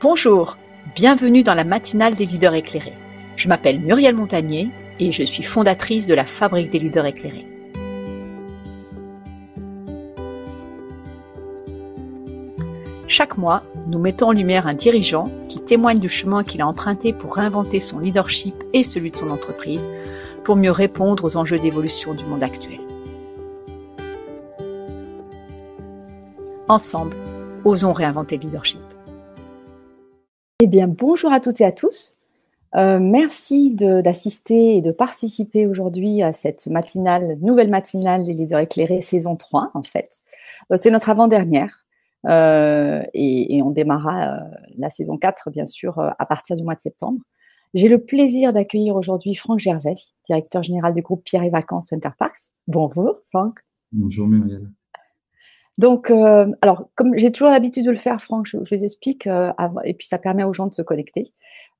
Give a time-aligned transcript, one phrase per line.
[0.00, 0.58] Bonjour,
[0.96, 2.98] bienvenue dans la matinale des leaders éclairés.
[3.36, 7.46] Je m'appelle Muriel Montagnier et je suis fondatrice de la Fabrique des leaders éclairés.
[13.06, 17.12] Chaque mois, nous mettons en lumière un dirigeant qui témoigne du chemin qu'il a emprunté
[17.12, 19.88] pour réinventer son leadership et celui de son entreprise
[20.42, 22.80] pour mieux répondre aux enjeux d'évolution du monde actuel.
[26.68, 27.16] Ensemble,
[27.64, 28.80] osons réinventer le leadership.
[30.62, 32.16] Eh bien, bonjour à toutes et à tous.
[32.76, 39.00] Euh, merci d'assister et de participer aujourd'hui à cette matinale, nouvelle matinale des leaders éclairés,
[39.00, 40.22] saison 3 en fait.
[40.70, 41.84] Euh, c'est notre avant-dernière
[42.26, 44.42] euh, et, on démarrera
[44.76, 47.18] la saison 4 bien sûr à partir du mois de septembre.
[47.74, 52.10] J'ai le plaisir d'accueillir aujourd'hui Franck Gervais, directeur général du groupe Pierre et Vacances Center
[52.16, 52.52] Parks.
[52.68, 53.58] Bonjour Franck.
[53.90, 54.70] Bonjour Muriel.
[55.76, 59.52] Donc, euh, alors, comme j'ai toujours l'habitude de le faire, Franck, je, les explique, euh,
[59.84, 61.32] et puis ça permet aux gens de se connecter,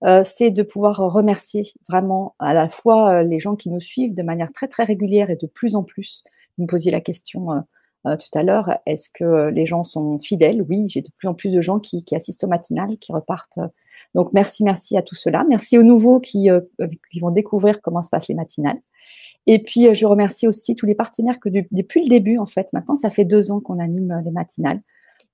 [0.03, 4.23] euh, c'est de pouvoir remercier vraiment à la fois les gens qui nous suivent de
[4.25, 6.25] manière très, très régulière et de plus en plus.
[6.59, 7.65] Vous me posiez la question
[8.05, 10.61] tout à l'heure, est-ce que les gens sont fidèles?
[10.69, 13.59] Oui, j'ai de plus en plus de gens qui, assistent au matinal, qui repartent.
[14.15, 15.45] Donc, merci, merci à tout cela.
[15.49, 16.49] Merci aux nouveaux qui,
[17.11, 18.79] qui vont découvrir comment se passent les matinales.
[19.47, 22.73] Et puis, euh, je remercie aussi tous les partenaires que depuis le début, en fait,
[22.73, 24.81] maintenant, ça fait deux ans qu'on anime euh, les matinales,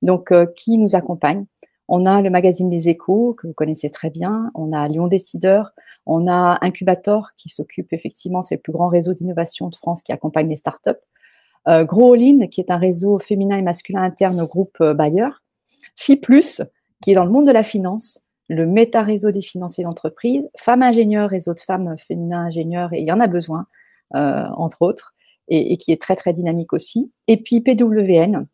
[0.03, 1.47] donc euh, qui nous accompagnent.
[1.93, 4.53] On a le magazine Les Échos, que vous connaissez très bien.
[4.55, 5.73] On a Lyon Décideur.
[6.07, 10.13] On a Incubator, qui s'occupe effectivement, c'est le plus grand réseau d'innovation de France qui
[10.13, 10.91] accompagne les startups.
[11.69, 15.29] Euh, Gros All qui est un réseau féminin et masculin interne au groupe Bayer.
[15.97, 16.63] FIPLUS,
[17.03, 20.49] qui est dans le monde de la finance, le méta-réseau des financiers d'entreprise.
[20.57, 23.67] Femmes ingénieurs, réseau de femmes féminins ingénieurs, et il y en a besoin.
[24.17, 25.15] Euh, entre autres,
[25.47, 27.13] et, qui est très très dynamique aussi.
[27.29, 28.47] Et puis PWN,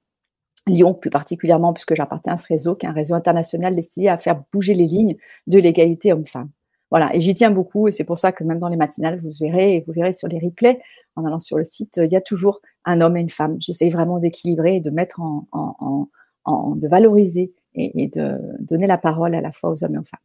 [0.67, 4.19] Lyon plus particulièrement, puisque j'appartiens à ce réseau, qui est un réseau international destiné à
[4.19, 6.51] faire bouger les lignes de l'égalité homme-femme.
[6.91, 9.31] Voilà, et j'y tiens beaucoup, et c'est pour ça que même dans les matinales, vous
[9.41, 10.81] verrez, et vous verrez sur les replays,
[11.17, 13.57] en allant sur le site, il y a toujours un homme et une femme.
[13.61, 16.09] J'essaye vraiment d'équilibrer et de mettre en, en,
[16.45, 20.05] en, de valoriser et, de donner la parole à la fois aux hommes et aux
[20.05, 20.21] femmes.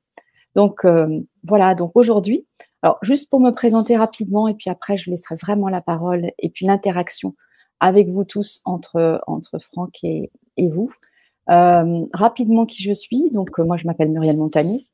[0.55, 2.45] Donc euh, voilà, donc aujourd'hui,
[2.83, 6.49] alors, juste pour me présenter rapidement, et puis après, je laisserai vraiment la parole, et
[6.49, 7.35] puis l'interaction
[7.79, 10.91] avec vous tous entre, entre Franck et, et vous.
[11.49, 13.29] Euh, rapidement, qui je suis.
[13.31, 14.87] Donc, euh, moi, je m'appelle Muriel Montagny.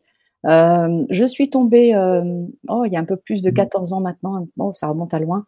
[0.46, 4.02] Euh, je suis tombée, euh, oh, il y a un peu plus de 14 ans
[4.02, 5.46] maintenant, oh, ça remonte à loin,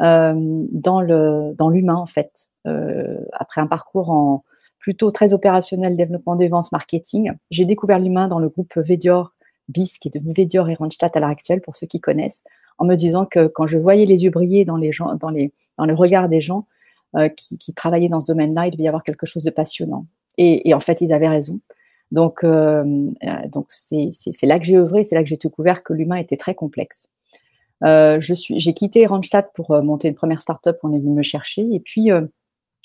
[0.00, 0.34] euh,
[0.70, 2.48] dans le dans l'humain, en fait.
[3.32, 4.44] après un parcours en
[4.78, 9.32] plutôt très opérationnel, développement des ventes, marketing, j'ai découvert l'humain dans le groupe Védior
[9.68, 12.44] BIS, qui est devenu Védior et Randstad à l'heure actuelle, pour ceux qui connaissent,
[12.78, 15.52] en me disant que quand je voyais les yeux briller dans, les gens, dans, les,
[15.78, 16.66] dans le regard des gens
[17.16, 20.06] euh, qui, travaillaient dans ce domaine-là, il devait y avoir quelque chose de passionnant.
[20.38, 21.60] Et, en fait, ils avaient raison.
[22.10, 22.84] Donc, euh,
[23.24, 26.16] euh donc c'est, c'est, là que j'ai œuvré, c'est là que j'ai découvert que l'humain
[26.16, 27.08] était très complexe.
[27.82, 31.66] Je suis, j'ai quitté Randstad pour monter une première start-up, on est venu me chercher,
[31.72, 32.10] et puis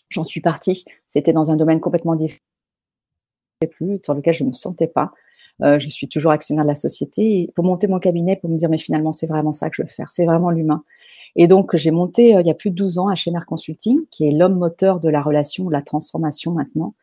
[0.10, 0.86] j'en suis partie.
[1.08, 2.42] C'était dans un domaine complètement différent,
[4.04, 5.14] sur lequel je ne me sentais pas.
[5.64, 7.52] Euh, je suis toujours actionnaire de la société.
[7.56, 9.88] Pour monter mon cabinet, pour me dire, mais finalement, c'est vraiment ça que je veux
[9.88, 10.84] faire, c'est vraiment l'humain.
[11.36, 14.28] Et donc, j'ai monté euh, il y a plus de 12 ans HMR Consulting, qui
[14.28, 16.94] est l'homme moteur de la relation, de la transformation maintenant.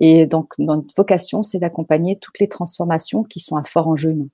[0.00, 4.26] Et donc, notre vocation, c'est d'accompagner toutes les transformations qui sont à fort enjeu humain.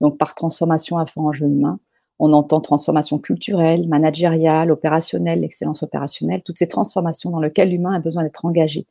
[0.00, 1.78] Donc, par transformation à fort enjeu humain,
[2.18, 8.00] on entend transformation culturelle, managériale, opérationnelle, excellence opérationnelle, toutes ces transformations dans lesquelles l'humain a
[8.00, 8.86] besoin d'être engagé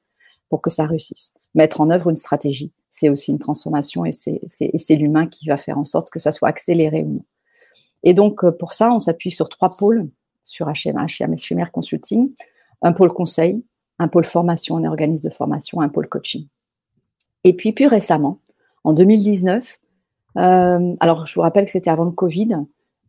[0.50, 1.34] pour que ça réussisse.
[1.56, 5.78] Mettre en œuvre une stratégie, c'est aussi une transformation et c'est l'humain qui va faire
[5.78, 7.26] en sorte que ça soit accéléré ou non.
[8.04, 10.10] Et donc, euh, pour ça, on s'appuie sur trois pôles
[10.44, 12.32] sur HM, HMR Consulting,
[12.82, 13.64] un pôle conseil,
[13.98, 16.48] un pôle formation, on est organisme de formation, un pôle coaching.
[17.46, 18.40] Et puis, plus récemment,
[18.84, 19.80] en 2019,
[20.38, 22.58] euh, alors je vous rappelle que c'était avant le Covid,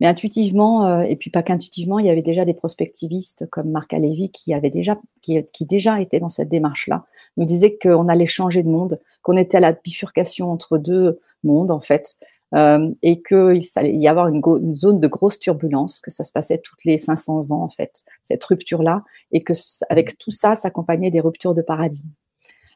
[0.01, 3.93] mais intuitivement, euh, et puis pas qu'intuitivement, il y avait déjà des prospectivistes comme Marc
[3.95, 7.05] Alévi qui avait déjà, qui, qui déjà étaient dans cette démarche-là,
[7.37, 11.71] nous disait qu'on allait changer de monde, qu'on était à la bifurcation entre deux mondes
[11.71, 12.17] en fait,
[12.55, 16.59] euh, et qu'il allait y avoir une, zone de grosse turbulence, que ça se passait
[16.59, 19.03] toutes les 500 ans en fait, cette rupture-là,
[19.33, 19.55] et que
[19.89, 22.09] avec tout ça s'accompagnait des ruptures de paradigme.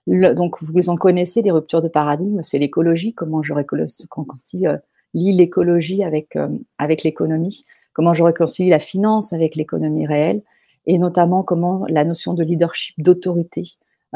[0.09, 4.79] Donc vous en connaissez des ruptures de paradigme, c'est l'écologie, comment je réconcilie euh,
[5.13, 10.43] l'écologie avec, euh, avec l'économie, comment je réconcilie la finance avec l'économie réelle,
[10.87, 13.63] et notamment comment la notion de leadership, d'autorité,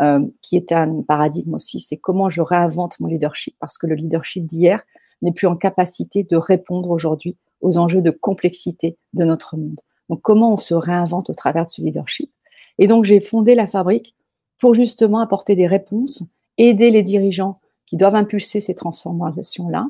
[0.00, 3.94] euh, qui était un paradigme aussi, c'est comment je réinvente mon leadership, parce que le
[3.94, 4.80] leadership d'hier
[5.20, 9.80] n'est plus en capacité de répondre aujourd'hui aux enjeux de complexité de notre monde.
[10.08, 12.30] Donc comment on se réinvente au travers de ce leadership?
[12.78, 14.14] Et donc j'ai fondé la fabrique
[14.58, 16.24] pour justement apporter des réponses,
[16.56, 19.88] aider les dirigeants qui doivent impulser ces transformations-là,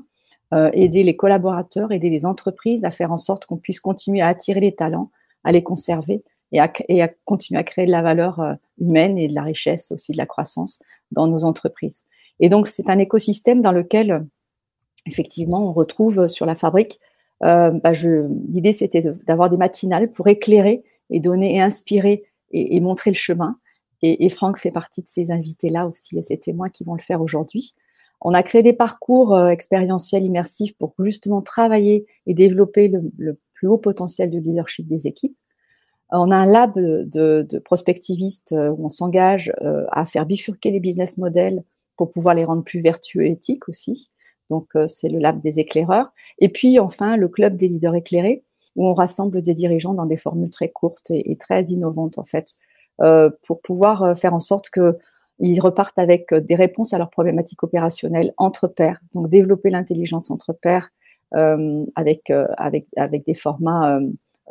[0.52, 4.28] euh, aider les collaborateurs, aider les entreprises à faire en sorte qu'on puisse continuer à
[4.28, 5.10] attirer les talents,
[5.44, 6.22] à les conserver
[6.52, 9.42] et à, et à continuer à créer de la valeur euh, humaine et de la
[9.42, 12.04] richesse aussi de la croissance dans nos entreprises.
[12.40, 14.26] Et donc, c'est un écosystème dans lequel,
[15.06, 16.98] effectivement, on retrouve sur la fabrique,
[17.44, 23.10] euh, bah l'idée c'était d'avoir des matinales pour éclairer et donner et inspirer et, montrer
[23.10, 23.56] le chemin.
[24.02, 27.00] Et, et, Franck fait partie de ces invités-là aussi, et c'est témoins qui vont le
[27.00, 27.74] faire aujourd'hui.
[28.24, 33.68] On a créé des parcours euh, expérientiels immersifs pour justement travailler et développer le, plus
[33.68, 35.36] haut potentiel de leadership des équipes.
[36.12, 40.70] On a un lab de, de prospectivistes euh, où on s'engage euh, à faire bifurquer
[40.70, 41.64] les business models
[41.96, 44.10] pour pouvoir les rendre plus vertueux et éthiques aussi.
[44.50, 46.12] Donc, c'est le lab des éclaireurs.
[46.38, 48.44] Et puis, enfin, le club des leaders éclairés,
[48.76, 52.56] où on rassemble des dirigeants dans des formules très courtes et, très innovantes, en fait,
[53.00, 54.98] euh, pour pouvoir faire en sorte que
[55.38, 59.00] ils repartent avec des réponses à leurs problématiques opérationnelles entre pairs.
[59.14, 60.90] Donc, développer l'intelligence entre pairs
[61.34, 64.06] euh, avec, euh, avec, avec des formats euh,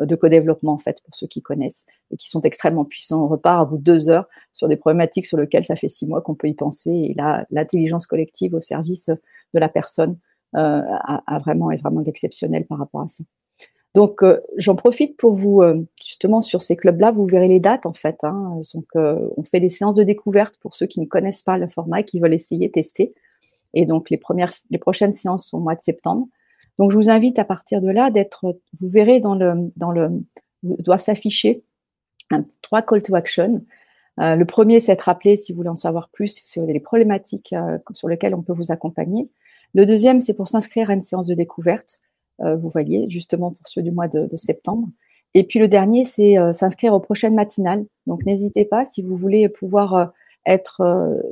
[0.05, 3.23] de co-développement, en fait, pour ceux qui connaissent et qui sont extrêmement puissants.
[3.23, 6.07] On repart à bout de deux heures sur des problématiques sur lesquelles ça fait six
[6.07, 6.91] mois qu'on peut y penser.
[6.91, 9.09] Et là, l'intelligence collective au service
[9.53, 10.17] de la personne
[10.55, 13.23] euh, a, vraiment, est vraiment d'exceptionnel par rapport à ça.
[13.93, 17.85] Donc, euh, j'en profite pour vous, euh, justement, sur ces clubs-là, vous verrez les dates,
[17.85, 18.23] en fait.
[18.23, 18.59] Hein.
[18.73, 21.67] Donc, euh, on fait des séances de découverte pour ceux qui ne connaissent pas le
[21.67, 23.13] format et qui veulent essayer, tester.
[23.73, 26.27] Et donc, les, premières, les prochaines séances sont au mois de septembre.
[26.79, 30.09] Donc, je vous invite à partir de là d'être, vous verrez dans le, dans le,
[30.63, 31.63] doit s'afficher
[32.61, 33.63] trois call to action.
[34.19, 36.73] Euh, le premier, c'est être appelé si vous voulez en savoir plus, si vous avez
[36.73, 39.29] des problématiques euh, sur lesquelles on peut vous accompagner.
[39.73, 41.99] Le deuxième, c'est pour s'inscrire à une séance de découverte.
[42.41, 44.87] Euh, vous voyez, justement pour ceux du mois de, de septembre.
[45.33, 47.85] Et puis le dernier, c'est s'inscrire aux prochaines matinales.
[48.05, 50.11] Donc n'hésitez pas, si vous voulez pouvoir
[50.45, 50.81] être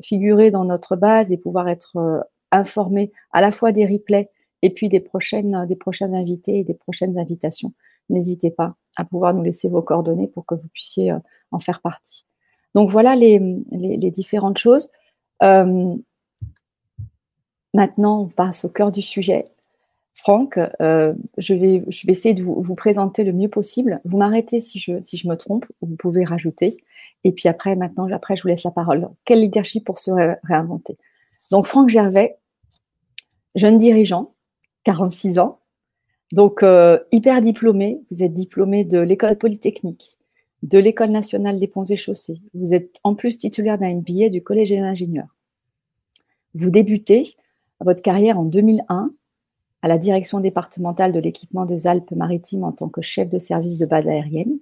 [0.01, 4.29] figuré dans notre base et pouvoir être informé à la fois des replays
[4.61, 7.73] et puis des prochaines, des prochains invités et des prochaines invitations.
[8.09, 11.13] N'hésitez pas à pouvoir nous laisser vos coordonnées pour que vous puissiez
[11.51, 12.25] en faire partie.
[12.75, 13.39] Donc voilà les,
[13.71, 14.91] les, différentes choses.
[15.43, 15.95] Euh,
[17.73, 19.43] maintenant, on passe au cœur du sujet.
[20.15, 24.01] Franck, euh, je, vais, je vais essayer de vous, vous, présenter le mieux possible.
[24.03, 26.75] Vous m'arrêtez si je, si je me trompe, vous pouvez rajouter.
[27.23, 29.09] Et puis après, maintenant, après, je vous laisse la parole.
[29.23, 30.97] Quel leadership pour se ré réinventer?
[31.51, 32.37] Donc, Franck Gervais,
[33.55, 34.33] jeune dirigeant,
[34.83, 35.59] 46 ans,
[36.31, 38.01] donc euh, hyper diplômé.
[38.11, 40.17] Vous êtes diplômé de l'école polytechnique,
[40.63, 42.41] de l'école nationale des ponts et chaussées.
[42.53, 45.35] Vous êtes en plus titulaire d'un MBA du collège des ingénieurs.
[46.53, 47.35] Vous débutez
[47.79, 49.11] votre carrière en 2001
[49.81, 53.85] à la direction départementale de l'équipement des Alpes-Maritimes en tant que chef de service de
[53.85, 54.59] base aérienne.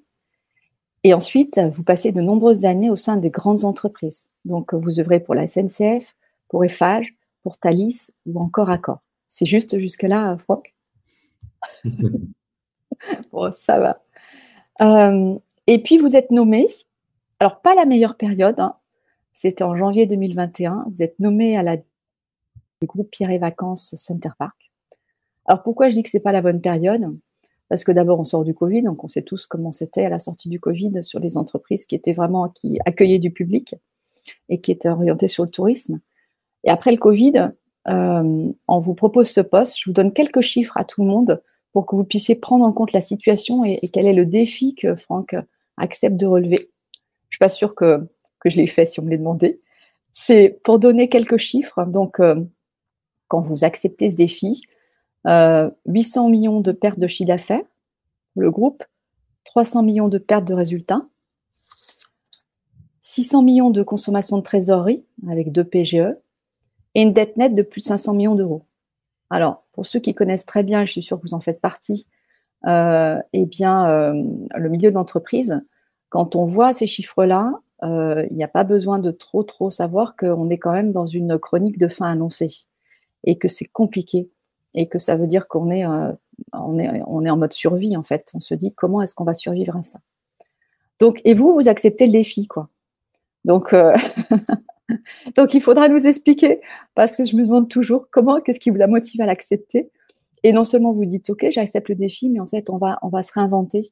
[1.03, 4.29] Et ensuite, vous passez de nombreuses années au sein des grandes entreprises.
[4.45, 6.15] Donc, vous œuvrez pour la SNCF,
[6.49, 8.99] pour Eiffage, pour Thalys ou encore Accor.
[9.27, 10.73] C'est juste jusque-là, Franck
[13.31, 14.01] Bon, ça va.
[14.81, 15.37] Euh,
[15.67, 16.65] et puis, vous êtes nommé,
[17.39, 18.75] alors pas la meilleure période, hein,
[19.33, 21.77] c'était en janvier 2021, vous êtes nommé à la
[22.81, 24.71] du groupe Pierre et Vacances Center Park.
[25.45, 27.17] Alors pourquoi je dis que c'est pas la bonne période?
[27.69, 30.19] Parce que d'abord on sort du Covid, donc on sait tous comment c'était à la
[30.19, 33.75] sortie du Covid sur les entreprises qui étaient vraiment qui accueillaient du public
[34.49, 35.99] et qui étaient orientées sur le tourisme.
[36.63, 37.51] Et après le Covid,
[37.87, 39.77] on vous propose ce poste.
[39.79, 41.41] Je vous donne quelques chiffres à tout le monde
[41.73, 44.95] pour que vous puissiez prendre en compte la situation et, quel est le défi que
[44.95, 45.35] Franck
[45.77, 46.71] accepte de relever.
[47.29, 48.07] Je suis pas sûre que,
[48.45, 49.61] je l'ai fait si on me l'a demandé.
[50.11, 51.85] C'est pour donner quelques chiffres.
[51.85, 52.43] Donc, euh,
[53.27, 54.63] quand vous acceptez ce défi,
[55.27, 57.65] euh, 800 millions de pertes de chiffre d'affaires
[58.33, 58.83] pour le groupe,
[59.43, 61.05] 300 millions de pertes de résultats,
[63.01, 66.15] 600 millions de consommation de trésorerie avec deux PGE
[66.97, 68.63] et une dette nette de plus de 500 millions d'euros.
[69.29, 72.07] Alors, pour ceux qui connaissent très bien, je suis sûre que vous en faites partie,
[72.65, 74.23] euh, eh bien, euh,
[74.55, 75.63] le milieu de l'entreprise,
[76.09, 80.15] quand on voit ces chiffres-là, euh, il n'y a pas besoin de trop, trop savoir
[80.15, 82.65] qu'on est quand même dans une chronique de fin annoncée
[83.25, 84.31] et que c'est compliqué
[84.73, 88.01] et que ça veut dire qu'on est, on est, on est en mode survie en
[88.01, 88.31] fait.
[88.33, 89.99] On se dit comment est-ce qu'on va survivre à ça?
[90.97, 92.69] Donc, et vous, vous acceptez le défi, quoi.
[93.45, 93.75] Donc,
[95.35, 96.61] donc il faudra nous expliquer
[96.95, 99.89] parce que je me demande toujours comment, qu'est-ce qui vous a motivé à l'accepter.
[100.43, 103.33] Et non seulement vous dites ok, j'accepte le défi, mais en fait on va, se
[103.33, 103.91] réinventer.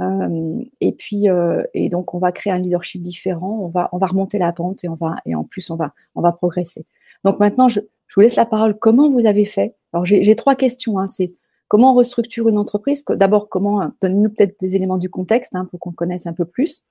[0.00, 3.60] Euh, et puis euh, et donc on va créer un leadership différent.
[3.62, 5.94] On va, on va remonter la pente et on va et en plus on va,
[6.14, 6.84] on va progresser.
[7.24, 7.80] Donc maintenant je,
[8.14, 8.78] je vous laisse la parole.
[8.78, 9.74] Comment vous avez fait?
[9.92, 11.00] Alors, j'ai trois questions.
[11.00, 11.06] Hein.
[11.08, 11.34] C'est
[11.66, 13.04] comment on restructure une entreprise?
[13.08, 16.44] D'abord, comment euh, Donnez-nous peut-être des éléments du contexte hein, pour qu'on connaisse un peu
[16.44, 16.84] plus.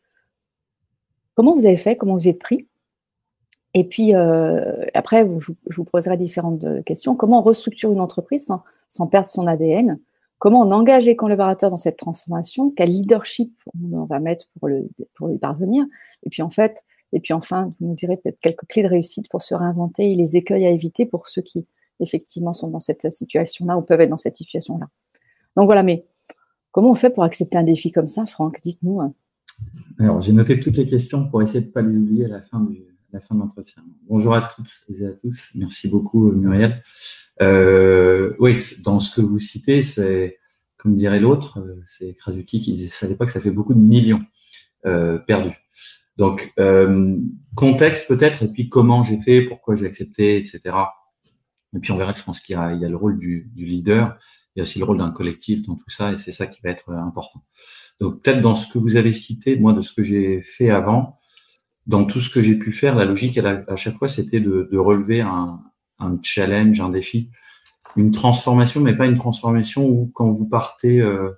[1.34, 1.96] Comment vous avez fait?
[1.96, 2.68] Comment vous êtes pris?
[3.74, 7.16] Et puis, euh, après, je, vous poserai différentes questions.
[7.16, 10.00] Comment on restructure une entreprise sans, sans perdre son ADN
[10.44, 12.70] Comment on engage les collaborateurs dans cette transformation?
[12.76, 13.58] Quel leadership
[13.94, 15.86] on va mettre pour, le, pour y parvenir?
[16.24, 19.30] Et puis, en fait, et puis enfin, vous nous direz peut-être quelques clés de réussite
[19.30, 21.66] pour se réinventer et les écueils à éviter pour ceux qui,
[22.00, 24.88] effectivement, sont dans cette situation-là ou peuvent être dans cette situation-là.
[25.56, 26.06] Donc voilà, mais
[26.72, 28.60] comment on fait pour accepter un défi comme ça, Franck?
[28.64, 29.00] Dites-nous.
[29.00, 29.14] Hein.
[30.00, 32.42] Alors, j'ai noté toutes les questions pour essayer de ne pas les oublier à la
[32.42, 33.84] fin, du, la fin de l'entretien.
[34.08, 35.52] Bonjour à toutes et à tous.
[35.54, 36.82] Merci beaucoup, Muriel.
[37.42, 40.40] Euh, oui, dans ce que vous citez, c'est,
[40.78, 43.80] comme dirait l'autre, euh, c'est Krasuki qui disait ça à l'époque, ça fait beaucoup de
[43.80, 44.24] millions
[44.88, 45.56] euh, perdus.
[46.18, 47.18] Donc, euh,
[47.56, 50.62] contexte peut-être, et puis comment j'ai fait, pourquoi j'ai accepté, etc.
[51.76, 53.66] Et puis on verra que je pense qu'il y y a le rôle du, du,
[53.66, 54.18] leader,
[54.56, 56.62] il y a aussi le rôle d'un collectif dans tout ça, et c'est ça qui
[56.64, 57.44] va être important.
[58.00, 61.18] Donc peut-être dans ce que vous avez cité, moi, de ce que j'ai fait avant,
[61.86, 64.78] dans tout ce que j'ai pu faire, la logique à, chaque fois, c'était de, de,
[64.78, 65.60] relever un,
[66.00, 67.30] un, challenge, un défi,
[67.96, 71.32] une transformation, mais pas une transformation où quand vous partez euh,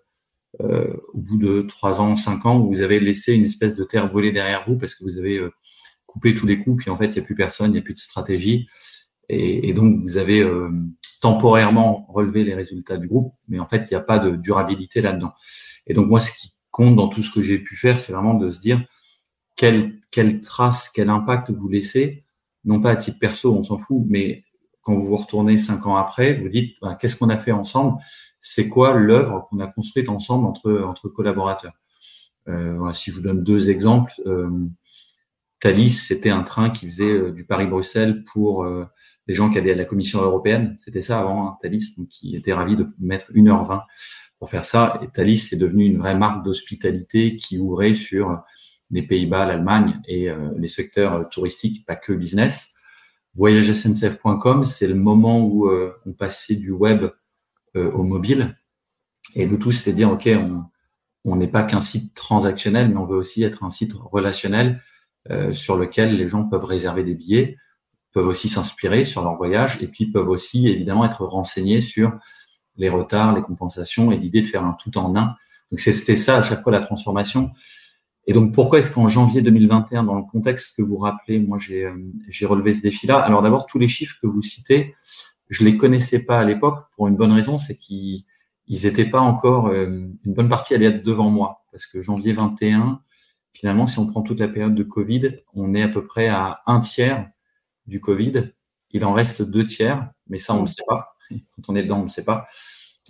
[0.62, 4.10] euh, au bout de trois ans, cinq ans, vous avez laissé une espèce de terre
[4.10, 5.52] brûlée derrière vous parce que vous avez euh,
[6.06, 7.82] coupé tous les coups, puis en fait, il n'y a plus personne, il n'y a
[7.82, 8.68] plus de stratégie.
[9.28, 10.70] Et, et donc, vous avez euh,
[11.22, 15.02] temporairement relevé les résultats du groupe, mais en fait, il n'y a pas de durabilité
[15.02, 15.34] là-dedans.
[15.88, 18.36] Et donc, moi, ce qui compte dans tout ce que j'ai pu faire, c'est vraiment
[18.36, 18.86] de se dire
[19.56, 22.26] quelle, quelle trace, quel impact vous laissez,
[22.64, 24.44] non pas à titre perso, on s'en fout, mais
[24.82, 27.98] quand vous vous retournez cinq ans après, vous dites bah, qu'est-ce qu'on a fait ensemble?
[28.42, 31.74] C'est quoi l'œuvre qu'on a construite ensemble entre, entre collaborateurs?
[32.48, 34.68] Euh, si je vous donne deux exemples, euh,
[35.66, 38.86] Thalys, c'était un train qui faisait euh, du Paris-Bruxelles pour euh,
[39.26, 40.76] les gens qui allaient à la Commission européenne.
[40.78, 43.82] C'était ça avant, hein, Thalys, donc qui était ravi de mettre 1h20
[44.38, 45.00] pour faire ça.
[45.02, 48.44] Et Thalys est devenu une vraie marque d'hospitalité qui ouvrait sur
[48.92, 52.76] les Pays-Bas, l'Allemagne et les secteurs touristiques, pas que business.
[53.34, 55.70] VoyageSNCF.com, c'est le moment où
[56.06, 57.06] on passait du web
[57.76, 58.58] euh, au mobile.
[59.34, 60.30] Et le tout, c'était dire, OK,
[61.26, 64.82] on n'est pas qu'un site transactionnel, mais on veut aussi être un site relationnel
[65.30, 67.58] euh, sur lequel les gens peuvent réserver des billets,
[68.14, 72.14] peuvent aussi s'inspirer sur leur voyage, et puis peuvent aussi évidemment être renseignés sur
[72.78, 75.36] les retards, les compensations, et l'idée de faire un tout en un.
[75.70, 77.50] Donc c'était ça à chaque fois la transformation.
[78.28, 81.86] Et donc pourquoi est-ce qu'en janvier 2021, dans le contexte que vous rappelez, moi j'ai
[81.86, 83.20] euh, relevé ce défi-là?
[83.20, 84.96] Alors d'abord tous les chiffres que vous citez,
[85.50, 88.24] je les connaissais pas à l'époque pour une bonne raison, c'est qu'ils
[88.68, 89.86] ils étaient pas encore euh,
[90.26, 93.02] une bonne partie allait être devant moi parce que janvier 21,
[93.52, 96.62] finalement, si on prend toute la période de Covid, on est à peu près à
[96.66, 97.30] un tiers
[97.86, 98.52] du Covid.
[98.92, 101.16] Il en reste deux tiers, mais ça on ne sait pas.
[101.30, 102.46] Quand on est dedans, on ne sait pas.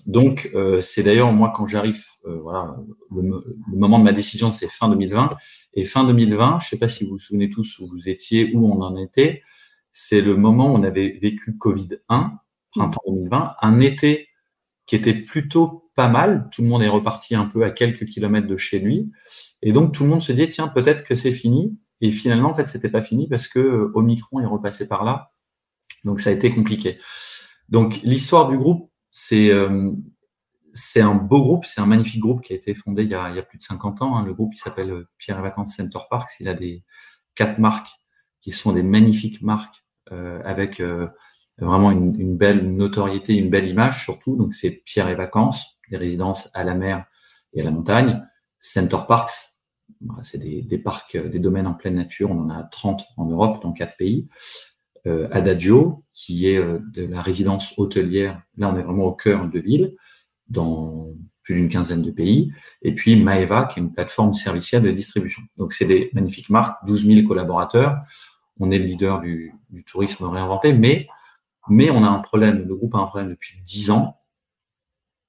[0.06, 2.76] Donc euh, c'est d'ailleurs moi quand j'arrive, euh, voilà,
[3.12, 5.30] le, le, moment de ma décision c'est fin 2020
[5.74, 8.72] et fin 2020, je sais pas si vous vous souvenez tous où vous étiez, où
[8.72, 9.42] on en était
[9.96, 12.38] c'est le moment où on avait vécu Covid-1,
[12.72, 14.28] printemps 2020, un été
[14.86, 16.50] qui était plutôt pas mal.
[16.52, 19.10] Tout le monde est reparti un peu à quelques kilomètres de chez lui.
[19.62, 21.80] Et donc, tout le monde se dit, tiens, peut-être que c'est fini.
[22.02, 25.32] Et finalement, en fait, c'était pas fini parce que euh, Omicron est repassé par là.
[26.04, 26.98] Donc, ça a été compliqué.
[27.70, 29.94] Donc, l'histoire du groupe, c'est euh,
[30.74, 33.42] c'est un beau groupe, c'est un magnifique groupe qui a été fondé il y a,
[33.44, 34.18] plus de 50 ans.
[34.18, 34.26] Hein.
[34.26, 36.32] Le groupe, s'appelle euh, Pierre et Vacances Center Parks.
[36.42, 36.84] Il a des
[37.34, 37.92] quatre marques
[38.42, 40.82] qui sont des magnifiques marques euh, avec
[41.58, 44.36] vraiment une, belle notoriété, une belle image surtout.
[44.36, 47.06] Donc c'est Pierre et Vacances, des résidences à la mer
[47.54, 48.22] et à la montagne.
[48.60, 49.56] Center Parks,
[50.24, 52.32] c'est des, parcs, des domaines en pleine nature.
[52.32, 54.28] On en a 30 en Europe, dans quatre pays.
[55.08, 58.42] Euh, Adagio, qui est de la résidence hôtelière.
[58.58, 59.96] Là, on est vraiment au cœur de ville,
[60.48, 61.10] dans
[61.44, 62.52] plus d'une quinzaine de pays.
[62.82, 65.44] Et puis Maeva, qui est une plateforme servicielle de distribution.
[65.58, 67.98] Donc, c'est des magnifiques marques, 12 000 collaborateurs
[68.60, 69.54] on est le leader du,
[69.86, 71.08] tourisme réinventé, mais,
[71.70, 74.18] mais on a un problème, le groupe a un problème depuis dix ans,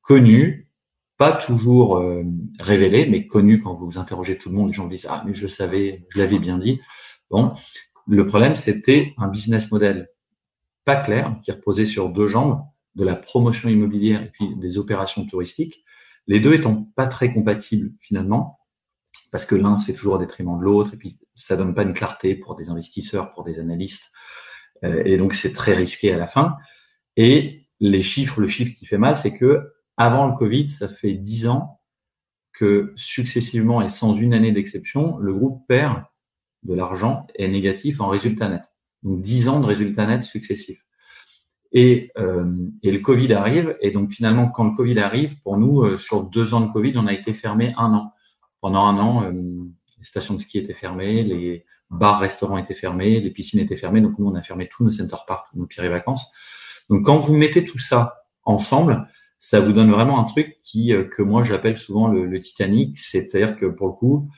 [0.02, 0.68] connu,
[1.16, 2.22] pas toujours euh,
[2.60, 5.46] révélé, mais connu quand vous interrogez tout le monde, les gens disent ah mais je
[5.46, 6.80] savais, je l'avais bien dit.
[7.30, 7.54] Bon,
[8.06, 10.08] le problème c'était un business model
[10.84, 12.62] pas clair qui reposait sur deux jambes,
[12.94, 15.84] de la promotion immobilière et puis des opérations touristiques,
[16.26, 18.58] les deux étant pas très compatibles finalement
[19.30, 21.92] parce que l'un fait toujours au détriment de l'autre, et puis ça donne pas une
[21.92, 24.10] clarté pour des investisseurs, pour des analystes,
[24.84, 26.56] euh, et donc c'est très risqué à la fin.
[27.16, 31.14] Et les chiffres, le chiffre qui fait mal, c'est que avant le Covid, ça fait
[31.14, 31.80] dix ans
[32.52, 36.02] que successivement et sans une année d'exception, le groupe perd
[36.66, 38.62] de l'argent est négatif en résultat net.
[39.02, 40.86] Donc dix ans de résultats nets successifs.
[41.72, 42.44] Et, euh,
[42.82, 46.22] et, le Covid arrive, et donc finalement, quand le Covid arrive, pour nous, euh, sur
[46.22, 48.12] deux ans de Covid, on a été fermé un an
[48.60, 49.32] pendant un an, euh,
[50.00, 54.00] stations de ski étaient fermées, les bars, restaurants étaient fermés, les piscines étaient fermées.
[54.00, 56.26] Donc nous, on a fermé tous nos center parks, nos pires vacances.
[56.88, 59.06] Donc quand vous mettez tout ça ensemble,
[59.38, 63.66] ça vous donne vraiment un truc qui que moi j'appelle souvent le, Titanic, c'est-à-dire que
[63.66, 64.30] pour le coup,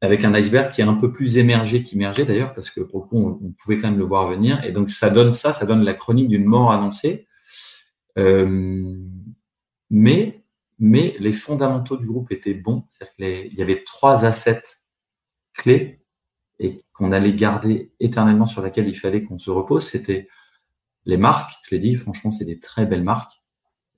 [0.00, 3.08] avec un iceberg qui est un peu plus émergé qu'immergé d'ailleurs, parce que pour le
[3.08, 4.62] coup, on, pouvait quand même le voir venir.
[4.64, 7.26] Et donc ça donne ça, ça donne la chronique d'une mort annoncée.
[8.18, 8.94] Euh,
[9.90, 10.42] mais
[10.78, 14.62] mais les fondamentaux du groupe étaient bons, c'est-à-dire y avait trois assets
[15.54, 16.02] clés
[16.58, 19.88] et qu'on allait garder éternellement sur laquelle il fallait qu'on se repose.
[19.88, 20.28] C'était
[21.06, 23.40] les marques, je l'ai dit, franchement, c'est des très belles marques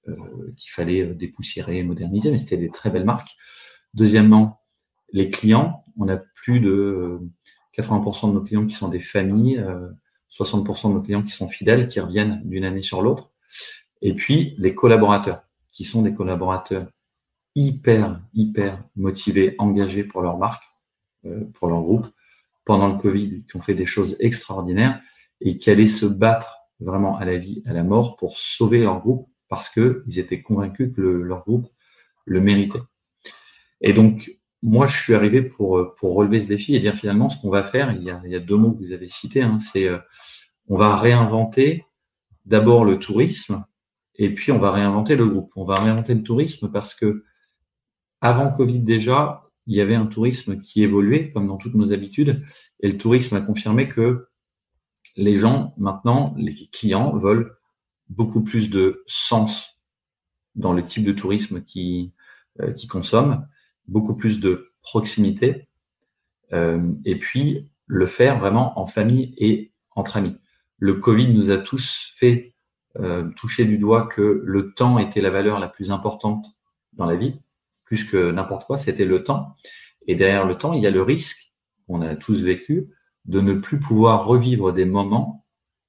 [0.09, 3.37] euh, qu'il fallait euh, dépoussiérer, moderniser, mais c'était des très belles marques.
[3.95, 4.58] Deuxièmement,
[5.13, 5.85] les clients.
[5.99, 7.21] On a plus de
[7.77, 9.65] 80% euh, de nos clients qui sont des familles,
[10.31, 13.31] 60% de nos clients qui sont fidèles, qui reviennent d'une année sur l'autre.
[14.03, 16.87] Et puis, les collaborateurs, qui sont des collaborateurs
[17.55, 20.65] hyper, hyper motivés, engagés pour leur marque,
[21.55, 22.07] pour leur groupe,
[22.65, 25.01] pendant le Covid, qui ont fait des choses extraordinaires
[25.41, 29.01] et qui allaient se battre vraiment à la vie, à la mort pour sauver leur
[29.01, 31.67] groupe parce qu'ils étaient convaincus que leur groupe
[32.25, 32.83] le méritait.
[33.81, 34.31] Et donc,
[34.63, 37.63] moi, je suis arrivé pour, pour relever ce défi et dire finalement ce qu'on va
[37.63, 37.93] faire.
[37.93, 39.43] Il y, a, il y a deux mots que vous avez cités.
[39.43, 39.99] Hein, c'est euh,
[40.67, 41.85] on va réinventer
[42.45, 43.65] d'abord le tourisme
[44.17, 45.53] et puis on va réinventer le groupe.
[45.57, 47.25] On va réinventer le tourisme parce que
[48.21, 52.43] avant Covid déjà, il y avait un tourisme qui évoluait comme dans toutes nos habitudes
[52.81, 54.29] et le tourisme a confirmé que
[55.17, 57.57] les gens, maintenant, les clients veulent
[58.09, 59.81] beaucoup plus de sens
[60.55, 62.13] dans le type de tourisme qui,
[62.61, 63.47] euh, qui consomment,
[63.89, 65.69] beaucoup plus de proximité,
[66.53, 70.37] euh, et puis le faire vraiment en famille et entre amis.
[70.79, 72.55] Le Covid nous a tous fait
[73.01, 76.57] euh, toucher du doigt que le temps était la valeur la plus importante
[76.93, 77.41] dans la vie,
[77.85, 79.57] plus que n'importe quoi, c'était le temps.
[80.07, 81.53] Et derrière le temps, il y a le risque
[81.87, 82.89] qu'on a tous vécu
[83.25, 85.45] de ne plus pouvoir revivre des moments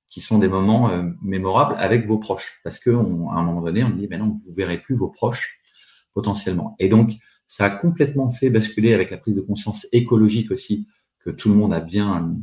[0.10, 2.60] qui sont des moments euh, mémorables avec vos proches.
[2.64, 5.58] Parce qu'à un moment donné, on dit, ben non, vous verrez plus vos proches
[6.14, 6.76] potentiellement.
[6.80, 7.12] Et donc,
[7.50, 10.88] ça a complètement fait basculer avec la prise de conscience écologique aussi,
[11.20, 12.36] que tout le monde a bien euh,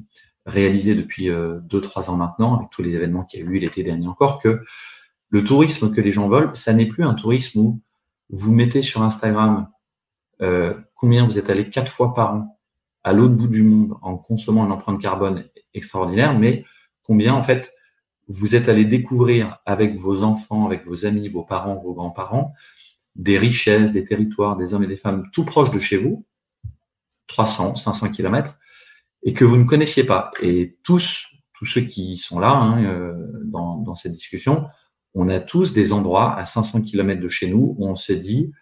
[0.46, 3.58] réalisé depuis euh, deux, trois ans maintenant, avec tous les événements qu'il y a eu
[3.60, 4.60] l'été dernier encore, que
[5.30, 7.80] le tourisme que les gens veulent, ça n'est plus un tourisme où
[8.30, 9.68] vous mettez sur Instagram
[10.42, 12.58] euh, combien vous êtes allé quatre fois par an
[13.04, 16.64] à l'autre bout du monde en consommant une empreinte carbone extraordinaire, mais
[17.04, 17.72] combien en fait
[18.26, 22.52] vous êtes allé découvrir avec vos enfants, avec vos amis, vos parents, vos grands-parents,
[23.16, 26.26] des richesses, des territoires, des hommes et des femmes tout proches de chez vous,
[27.26, 28.56] 300, 500 kilomètres,
[29.22, 30.30] et que vous ne connaissiez pas.
[30.40, 34.66] Et tous, tous ceux qui sont là hein, euh, dans, dans cette discussion,
[35.14, 38.52] on a tous des endroits à 500 kilomètres de chez nous où on se dit,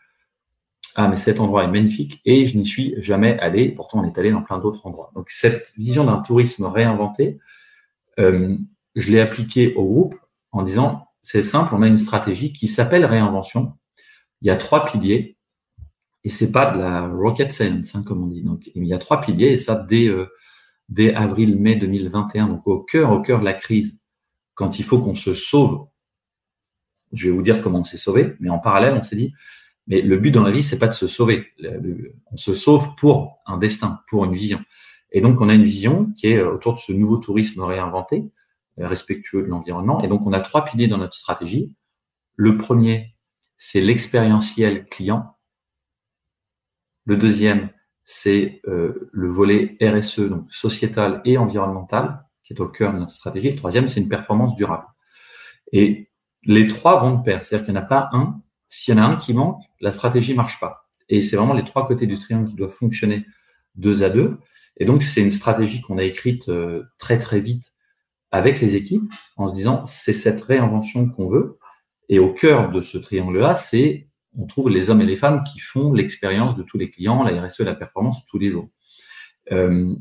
[0.94, 3.70] ah mais cet endroit est magnifique et je n'y suis jamais allé.
[3.70, 5.10] Pourtant, on est allé dans plein d'autres endroits.
[5.14, 7.38] Donc cette vision d'un tourisme réinventé,
[8.20, 8.56] euh,
[8.94, 10.14] je l'ai appliqué au groupe
[10.52, 13.72] en disant c'est simple, on a une stratégie qui s'appelle réinvention.
[14.44, 15.36] Il y a trois piliers
[16.22, 18.42] et c'est pas de la rocket science hein, comme on dit.
[18.42, 20.26] Donc il y a trois piliers et ça dès euh,
[20.88, 22.46] dès avril-mai 2021.
[22.46, 23.98] Donc au cœur au cœur de la crise,
[24.54, 25.88] quand il faut qu'on se sauve,
[27.12, 29.32] je vais vous dire comment on s'est sauvé, mais en parallèle on s'est dit
[29.86, 31.46] mais le but dans la vie, c'est pas de se sauver.
[32.30, 34.60] On se sauve pour un destin, pour une vision.
[35.12, 38.24] Et donc, on a une vision qui est autour de ce nouveau tourisme réinventé,
[38.78, 40.02] respectueux de l'environnement.
[40.02, 41.74] Et donc, on a trois piliers dans notre stratégie.
[42.36, 43.13] Le premier,
[43.66, 45.38] c'est l'expérientiel client.
[47.06, 47.70] Le deuxième,
[48.04, 53.12] c'est euh, le volet RSE, donc sociétal et environnemental, qui est au cœur de notre
[53.12, 53.48] stratégie.
[53.48, 54.84] Le troisième, c'est une performance durable.
[55.72, 56.10] Et
[56.42, 57.42] les trois vont de pair.
[57.42, 59.92] C'est-à-dire qu'il n'y en a pas un s'il y en a un qui manque, la
[59.92, 60.90] stratégie marche pas.
[61.08, 63.24] Et c'est vraiment les trois côtés du triangle qui doivent fonctionner
[63.76, 64.36] deux à deux.
[64.76, 67.72] Et donc, c'est une stratégie qu'on a écrite euh, très, très vite
[68.30, 71.58] avec les équipes en se disant, c'est cette réinvention qu'on veut.
[72.08, 75.58] Et au cœur de ce triangle-là, c'est, on trouve les hommes et les femmes qui
[75.58, 78.68] font l'expérience de tous les clients, la RSE, la performance tous les jours.
[79.52, 79.94] Euh,